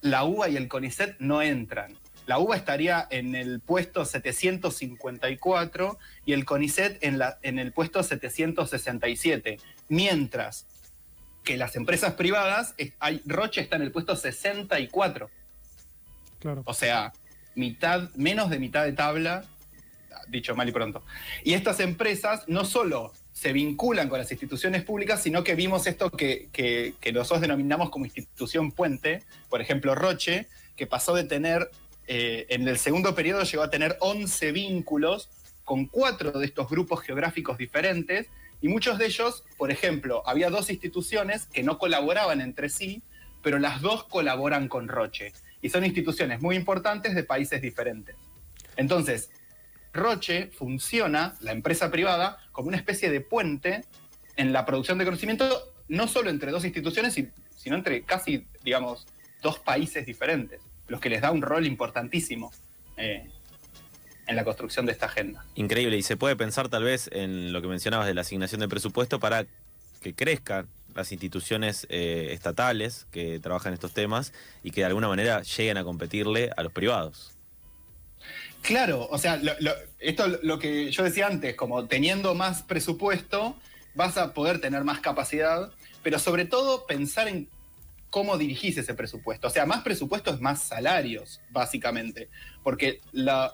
la 0.00 0.22
UBA 0.22 0.50
y 0.50 0.56
el 0.56 0.68
CONICET 0.68 1.16
no 1.18 1.42
entran. 1.42 1.98
La 2.26 2.38
UBA 2.38 2.54
estaría 2.54 3.08
en 3.10 3.34
el 3.34 3.58
puesto 3.58 4.04
754 4.04 5.98
y 6.24 6.34
el 6.34 6.44
CONICET 6.44 7.02
en, 7.02 7.18
la, 7.18 7.40
en 7.42 7.58
el 7.58 7.72
puesto 7.72 8.00
767. 8.04 9.58
Mientras 9.88 10.68
que 11.42 11.56
las 11.56 11.74
empresas 11.74 12.14
privadas, 12.14 12.76
hay, 13.00 13.20
Roche 13.26 13.60
está 13.60 13.74
en 13.74 13.82
el 13.82 13.90
puesto 13.90 14.14
64. 14.14 15.30
Claro. 16.38 16.62
O 16.64 16.74
sea, 16.74 17.12
mitad, 17.56 18.08
menos 18.14 18.50
de 18.50 18.60
mitad 18.60 18.84
de 18.84 18.92
tabla, 18.92 19.46
dicho 20.28 20.54
mal 20.54 20.68
y 20.68 20.72
pronto. 20.72 21.04
Y 21.42 21.54
estas 21.54 21.80
empresas 21.80 22.44
no 22.46 22.64
solo 22.64 23.12
se 23.42 23.52
vinculan 23.52 24.08
con 24.08 24.20
las 24.20 24.30
instituciones 24.30 24.84
públicas, 24.84 25.20
sino 25.20 25.42
que 25.42 25.56
vimos 25.56 25.88
esto 25.88 26.12
que, 26.12 26.48
que, 26.52 26.94
que 27.00 27.12
nosotros 27.12 27.40
denominamos 27.40 27.90
como 27.90 28.04
institución 28.04 28.70
puente, 28.70 29.24
por 29.50 29.60
ejemplo, 29.60 29.96
Roche, 29.96 30.46
que 30.76 30.86
pasó 30.86 31.12
de 31.12 31.24
tener, 31.24 31.68
eh, 32.06 32.46
en 32.50 32.68
el 32.68 32.78
segundo 32.78 33.16
periodo 33.16 33.42
llegó 33.42 33.64
a 33.64 33.68
tener 33.68 33.96
11 33.98 34.52
vínculos 34.52 35.28
con 35.64 35.86
cuatro 35.86 36.30
de 36.30 36.46
estos 36.46 36.68
grupos 36.68 37.00
geográficos 37.00 37.58
diferentes, 37.58 38.28
y 38.60 38.68
muchos 38.68 38.96
de 38.96 39.06
ellos, 39.06 39.42
por 39.56 39.72
ejemplo, 39.72 40.22
había 40.24 40.48
dos 40.48 40.70
instituciones 40.70 41.46
que 41.46 41.64
no 41.64 41.78
colaboraban 41.78 42.40
entre 42.40 42.68
sí, 42.68 43.02
pero 43.42 43.58
las 43.58 43.80
dos 43.80 44.04
colaboran 44.04 44.68
con 44.68 44.86
Roche. 44.86 45.32
Y 45.60 45.70
son 45.70 45.84
instituciones 45.84 46.40
muy 46.40 46.54
importantes 46.54 47.16
de 47.16 47.24
países 47.24 47.60
diferentes. 47.60 48.14
Entonces, 48.76 49.30
Roche 49.92 50.50
funciona, 50.56 51.34
la 51.40 51.52
empresa 51.52 51.90
privada, 51.90 52.38
como 52.52 52.68
una 52.68 52.76
especie 52.76 53.10
de 53.10 53.20
puente 53.20 53.84
en 54.36 54.52
la 54.52 54.64
producción 54.64 54.98
de 54.98 55.04
conocimiento, 55.04 55.72
no 55.88 56.08
solo 56.08 56.30
entre 56.30 56.50
dos 56.50 56.64
instituciones, 56.64 57.14
si- 57.14 57.28
sino 57.56 57.76
entre 57.76 58.02
casi, 58.02 58.46
digamos, 58.64 59.06
dos 59.42 59.58
países 59.58 60.06
diferentes, 60.06 60.60
los 60.88 61.00
que 61.00 61.10
les 61.10 61.20
da 61.20 61.30
un 61.30 61.42
rol 61.42 61.66
importantísimo 61.66 62.50
eh, 62.96 63.28
en 64.26 64.36
la 64.36 64.44
construcción 64.44 64.86
de 64.86 64.92
esta 64.92 65.06
agenda. 65.06 65.44
Increíble, 65.54 65.96
y 65.96 66.02
se 66.02 66.16
puede 66.16 66.36
pensar 66.36 66.68
tal 66.68 66.84
vez 66.84 67.10
en 67.12 67.52
lo 67.52 67.60
que 67.60 67.68
mencionabas 67.68 68.06
de 68.06 68.14
la 68.14 68.20
asignación 68.22 68.60
de 68.60 68.68
presupuesto 68.68 69.20
para 69.20 69.46
que 70.00 70.14
crezcan 70.14 70.68
las 70.94 71.10
instituciones 71.12 71.86
eh, 71.90 72.28
estatales 72.32 73.06
que 73.10 73.40
trabajan 73.40 73.72
estos 73.72 73.92
temas 73.92 74.32
y 74.62 74.70
que 74.70 74.82
de 74.82 74.86
alguna 74.86 75.08
manera 75.08 75.42
lleguen 75.42 75.76
a 75.78 75.84
competirle 75.84 76.50
a 76.56 76.62
los 76.62 76.72
privados. 76.72 77.31
Claro, 78.62 79.08
o 79.10 79.18
sea, 79.18 79.40
esto 79.98 80.26
lo 80.42 80.58
que 80.58 80.90
yo 80.92 81.02
decía 81.02 81.26
antes, 81.26 81.56
como 81.56 81.86
teniendo 81.86 82.34
más 82.34 82.62
presupuesto, 82.62 83.56
vas 83.94 84.16
a 84.16 84.32
poder 84.34 84.60
tener 84.60 84.84
más 84.84 85.00
capacidad, 85.00 85.70
pero 86.02 86.18
sobre 86.18 86.44
todo 86.44 86.86
pensar 86.86 87.26
en 87.26 87.48
cómo 88.10 88.38
dirigís 88.38 88.76
ese 88.78 88.94
presupuesto. 88.94 89.48
O 89.48 89.50
sea, 89.50 89.66
más 89.66 89.82
presupuesto 89.82 90.32
es 90.32 90.40
más 90.40 90.62
salarios, 90.62 91.40
básicamente. 91.50 92.28
Porque 92.62 93.00
los, 93.10 93.52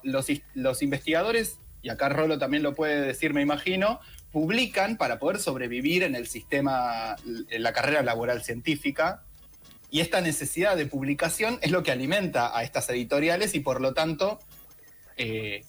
los 0.55 0.83
investigadores, 0.83 1.59
y 1.81 1.89
acá 1.89 2.11
Rolo 2.11 2.39
también 2.39 2.63
lo 2.63 2.75
puede 2.75 3.01
decir, 3.01 3.33
me 3.33 3.41
imagino, 3.41 4.01
publican 4.31 4.99
para 4.99 5.19
poder 5.19 5.39
sobrevivir 5.39 6.03
en 6.03 6.15
el 6.17 6.27
sistema, 6.27 7.17
en 7.49 7.63
la 7.63 7.73
carrera 7.73 8.03
laboral 8.03 8.43
científica, 8.43 9.23
y 9.91 10.01
esta 10.01 10.21
necesidad 10.21 10.77
de 10.77 10.87
publicación 10.87 11.59
es 11.63 11.71
lo 11.71 11.83
que 11.83 11.93
alimenta 11.93 12.57
a 12.57 12.63
estas 12.63 12.91
editoriales 12.91 13.55
y 13.55 13.61
por 13.61 13.81
lo 13.81 13.95
tanto 13.95 14.39
eh, 15.19 15.65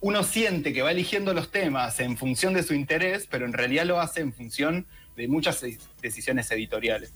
uno 0.00 0.22
siente 0.22 0.72
que 0.72 0.82
va 0.82 0.90
eligiendo 0.90 1.32
los 1.32 1.50
temas 1.50 2.00
en 2.00 2.16
función 2.16 2.52
de 2.54 2.62
su 2.62 2.74
interés, 2.74 3.26
pero 3.30 3.46
en 3.46 3.52
realidad 3.52 3.84
lo 3.86 4.00
hace 4.00 4.20
en 4.20 4.32
función 4.32 4.86
de 5.16 5.28
muchas 5.28 5.60
de- 5.60 5.78
decisiones 6.02 6.50
editoriales. 6.50 7.12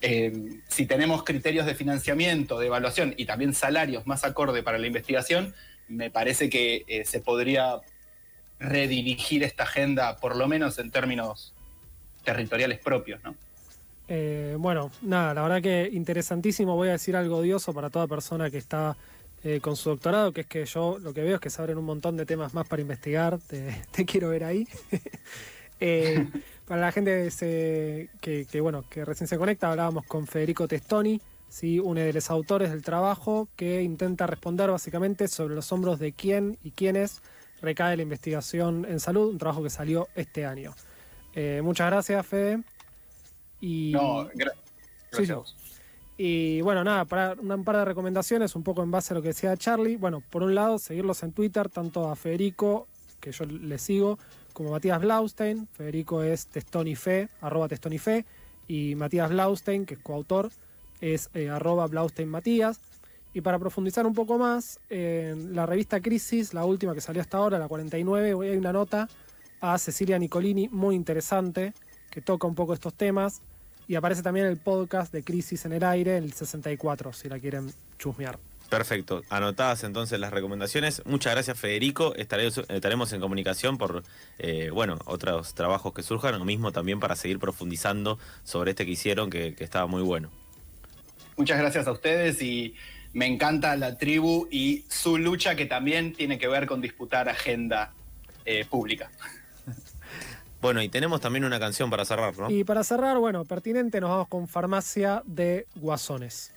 Eh, 0.00 0.60
si 0.68 0.86
tenemos 0.86 1.22
criterios 1.22 1.66
de 1.66 1.74
financiamiento, 1.74 2.58
de 2.58 2.66
evaluación 2.66 3.14
y 3.16 3.24
también 3.24 3.54
salarios 3.54 4.06
más 4.06 4.24
acorde 4.24 4.62
para 4.62 4.78
la 4.78 4.86
investigación, 4.86 5.54
me 5.88 6.10
parece 6.10 6.48
que 6.48 6.84
eh, 6.86 7.04
se 7.04 7.20
podría 7.20 7.80
redirigir 8.58 9.42
esta 9.42 9.64
agenda, 9.64 10.16
por 10.16 10.36
lo 10.36 10.48
menos 10.48 10.78
en 10.78 10.90
términos 10.90 11.52
territoriales 12.24 12.78
propios, 12.78 13.22
¿no? 13.22 13.34
Eh, 14.08 14.56
bueno, 14.58 14.90
nada, 15.02 15.34
la 15.34 15.42
verdad 15.42 15.62
que 15.62 15.88
interesantísimo. 15.92 16.76
Voy 16.76 16.88
a 16.88 16.92
decir 16.92 17.16
algo 17.16 17.38
odioso 17.38 17.72
para 17.72 17.90
toda 17.90 18.06
persona 18.06 18.50
que 18.50 18.58
está 18.58 18.96
eh, 19.44 19.60
con 19.60 19.76
su 19.76 19.90
doctorado, 19.90 20.32
que 20.32 20.42
es 20.42 20.46
que 20.46 20.64
yo 20.64 20.98
lo 20.98 21.12
que 21.12 21.22
veo 21.22 21.34
es 21.36 21.40
que 21.40 21.50
se 21.50 21.60
abren 21.60 21.78
un 21.78 21.84
montón 21.84 22.16
de 22.16 22.24
temas 22.26 22.54
más 22.54 22.66
para 22.68 22.82
investigar. 22.82 23.38
Te, 23.38 23.82
te 23.92 24.04
quiero 24.04 24.28
ver 24.30 24.44
ahí. 24.44 24.66
Eh, 25.84 26.28
para 26.66 26.80
la 26.80 26.92
gente 26.92 27.24
que, 27.24 27.30
se- 27.32 28.08
que, 28.20 28.46
que, 28.46 28.60
bueno, 28.60 28.84
que 28.88 29.04
recién 29.04 29.26
se 29.26 29.36
conecta, 29.36 29.68
hablábamos 29.68 30.04
con 30.06 30.28
Federico 30.28 30.68
Testoni, 30.68 31.20
¿sí? 31.48 31.80
uno 31.80 31.98
de 32.00 32.12
los 32.12 32.30
autores 32.30 32.70
del 32.70 32.82
trabajo, 32.82 33.48
que 33.56 33.82
intenta 33.82 34.28
responder 34.28 34.70
básicamente 34.70 35.26
sobre 35.26 35.56
los 35.56 35.72
hombros 35.72 35.98
de 35.98 36.12
quién 36.12 36.56
y 36.62 36.70
quiénes 36.70 37.20
recae 37.60 37.96
la 37.96 38.02
investigación 38.04 38.84
en 38.88 39.00
salud, 39.00 39.30
un 39.30 39.38
trabajo 39.38 39.60
que 39.64 39.70
salió 39.70 40.06
este 40.14 40.46
año. 40.46 40.72
Eh, 41.34 41.62
muchas 41.64 41.88
gracias, 41.90 42.24
Fede. 42.26 42.60
Y... 43.60 43.90
No, 43.92 44.28
gra- 44.30 44.52
Sí, 45.10 45.26
gracias 45.26 45.48
sí. 45.48 45.61
Y 46.16 46.60
bueno, 46.60 46.84
nada, 46.84 47.04
para 47.04 47.34
un 47.34 47.64
par 47.64 47.76
de 47.76 47.84
recomendaciones, 47.84 48.54
un 48.54 48.62
poco 48.62 48.82
en 48.82 48.90
base 48.90 49.12
a 49.12 49.16
lo 49.16 49.22
que 49.22 49.28
decía 49.28 49.56
Charlie. 49.56 49.96
Bueno, 49.96 50.22
por 50.30 50.42
un 50.42 50.54
lado, 50.54 50.78
seguirlos 50.78 51.22
en 51.22 51.32
Twitter, 51.32 51.68
tanto 51.68 52.08
a 52.08 52.16
Federico, 52.16 52.86
que 53.20 53.32
yo 53.32 53.44
le 53.44 53.78
sigo, 53.78 54.18
como 54.52 54.68
a 54.68 54.72
Matías 54.72 55.00
Blaustein. 55.00 55.68
Federico 55.72 56.22
es 56.22 56.46
testonife, 56.46 57.28
arroba 57.40 57.68
testonife, 57.68 58.26
y 58.68 58.94
Matías 58.94 59.30
Blaustein, 59.30 59.86
que 59.86 59.94
es 59.94 60.00
coautor, 60.00 60.50
es 61.00 61.30
eh, 61.34 61.48
arroba 61.48 61.86
Blaustein 61.86 62.28
Matías. 62.28 62.80
Y 63.34 63.40
para 63.40 63.58
profundizar 63.58 64.06
un 64.06 64.12
poco 64.12 64.36
más, 64.36 64.78
en 64.90 65.56
la 65.56 65.64
revista 65.64 66.00
Crisis, 66.00 66.52
la 66.52 66.66
última 66.66 66.92
que 66.94 67.00
salió 67.00 67.22
hasta 67.22 67.38
ahora, 67.38 67.58
la 67.58 67.66
49, 67.66 68.34
hoy 68.34 68.48
hay 68.48 68.56
una 68.58 68.72
nota 68.72 69.08
a 69.62 69.78
Cecilia 69.78 70.18
Nicolini 70.18 70.68
muy 70.68 70.94
interesante 70.94 71.72
que 72.10 72.20
toca 72.20 72.46
un 72.46 72.54
poco 72.54 72.74
estos 72.74 72.92
temas. 72.92 73.40
Y 73.88 73.94
aparece 73.94 74.22
también 74.22 74.46
el 74.46 74.56
podcast 74.56 75.12
de 75.12 75.22
Crisis 75.22 75.64
en 75.64 75.72
el 75.72 75.84
Aire, 75.84 76.16
el 76.16 76.32
64, 76.32 77.12
si 77.12 77.28
la 77.28 77.38
quieren 77.38 77.72
chusmear. 77.98 78.38
Perfecto. 78.68 79.22
Anotadas 79.28 79.84
entonces 79.84 80.18
las 80.18 80.32
recomendaciones. 80.32 81.02
Muchas 81.04 81.34
gracias, 81.34 81.58
Federico. 81.58 82.14
Estaremos, 82.14 82.62
estaremos 82.68 83.12
en 83.12 83.20
comunicación 83.20 83.76
por, 83.76 84.02
eh, 84.38 84.70
bueno, 84.72 84.98
otros 85.04 85.54
trabajos 85.54 85.92
que 85.92 86.02
surjan, 86.02 86.34
o 86.36 86.44
mismo 86.44 86.72
también 86.72 86.98
para 86.98 87.14
seguir 87.14 87.38
profundizando 87.38 88.18
sobre 88.44 88.70
este 88.70 88.86
que 88.86 88.92
hicieron, 88.92 89.28
que, 89.28 89.54
que 89.54 89.64
estaba 89.64 89.86
muy 89.86 90.02
bueno. 90.02 90.30
Muchas 91.36 91.58
gracias 91.58 91.86
a 91.86 91.92
ustedes 91.92 92.40
y 92.40 92.74
me 93.12 93.26
encanta 93.26 93.76
la 93.76 93.98
tribu 93.98 94.48
y 94.50 94.84
su 94.88 95.18
lucha 95.18 95.54
que 95.54 95.66
también 95.66 96.14
tiene 96.14 96.38
que 96.38 96.48
ver 96.48 96.66
con 96.66 96.80
disputar 96.80 97.28
agenda 97.28 97.92
eh, 98.44 98.64
pública. 98.64 99.10
Bueno, 100.62 100.80
y 100.80 100.88
tenemos 100.88 101.20
también 101.20 101.44
una 101.44 101.58
canción 101.58 101.90
para 101.90 102.04
cerrar, 102.04 102.38
¿no? 102.38 102.48
Y 102.48 102.62
para 102.62 102.84
cerrar, 102.84 103.18
bueno, 103.18 103.44
pertinente, 103.44 104.00
nos 104.00 104.10
vamos 104.10 104.28
con 104.28 104.46
Farmacia 104.46 105.20
de 105.26 105.66
Guasones. 105.74 106.52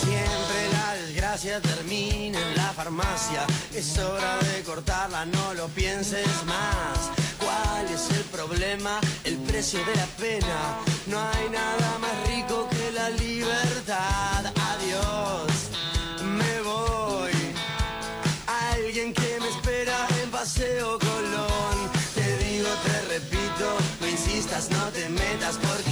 Siempre 0.00 0.72
la 0.72 0.94
desgracia 0.94 1.60
termina 1.60 2.40
en 2.40 2.56
la 2.56 2.72
farmacia. 2.72 3.44
Es 3.74 3.98
hora 3.98 4.38
de 4.38 4.62
cortarla, 4.62 5.26
no 5.26 5.52
lo 5.52 5.68
pienses 5.68 6.26
más. 6.46 7.21
¿Cuál 7.72 7.88
es 7.88 8.10
el 8.10 8.24
problema? 8.24 9.00
El 9.24 9.38
precio 9.38 9.78
de 9.86 9.94
la 9.96 10.06
pena. 10.20 10.78
No 11.06 11.18
hay 11.18 11.48
nada 11.48 11.98
más 12.00 12.14
rico 12.28 12.68
que 12.68 12.92
la 12.92 13.08
libertad. 13.08 14.44
Adiós, 14.72 15.52
me 16.22 16.60
voy. 16.60 17.32
Alguien 18.72 19.14
que 19.14 19.38
me 19.40 19.48
espera 19.48 20.06
en 20.22 20.30
Paseo 20.30 20.98
Colón. 20.98 21.76
Te 22.14 22.36
digo, 22.44 22.68
te 22.84 22.96
repito, 23.14 23.66
no 24.00 24.06
insistas, 24.06 24.70
no 24.70 24.84
te 24.90 25.08
metas 25.08 25.56
porque. 25.56 25.91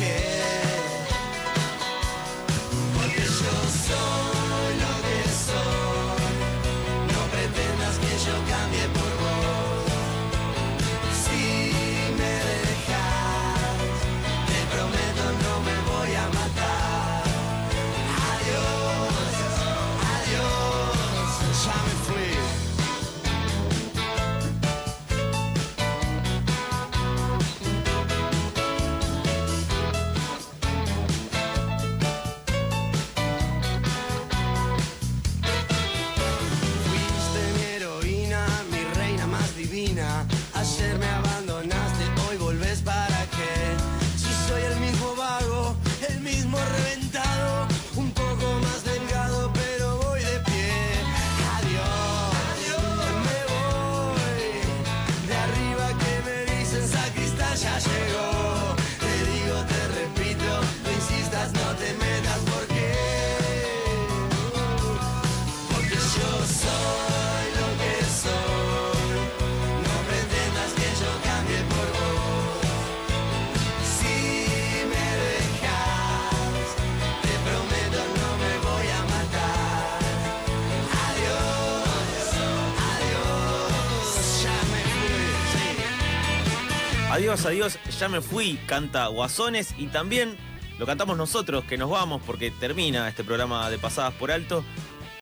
Adiós, 87.44 87.78
ya 87.98 88.08
me 88.08 88.20
fui, 88.20 88.58
canta 88.66 89.06
Guasones 89.06 89.74
y 89.78 89.86
también 89.86 90.36
lo 90.78 90.86
cantamos 90.86 91.16
nosotros, 91.16 91.64
que 91.64 91.78
nos 91.78 91.88
vamos 91.88 92.22
porque 92.26 92.50
termina 92.50 93.08
este 93.08 93.24
programa 93.24 93.70
de 93.70 93.78
Pasadas 93.78 94.12
por 94.14 94.30
Alto. 94.30 94.62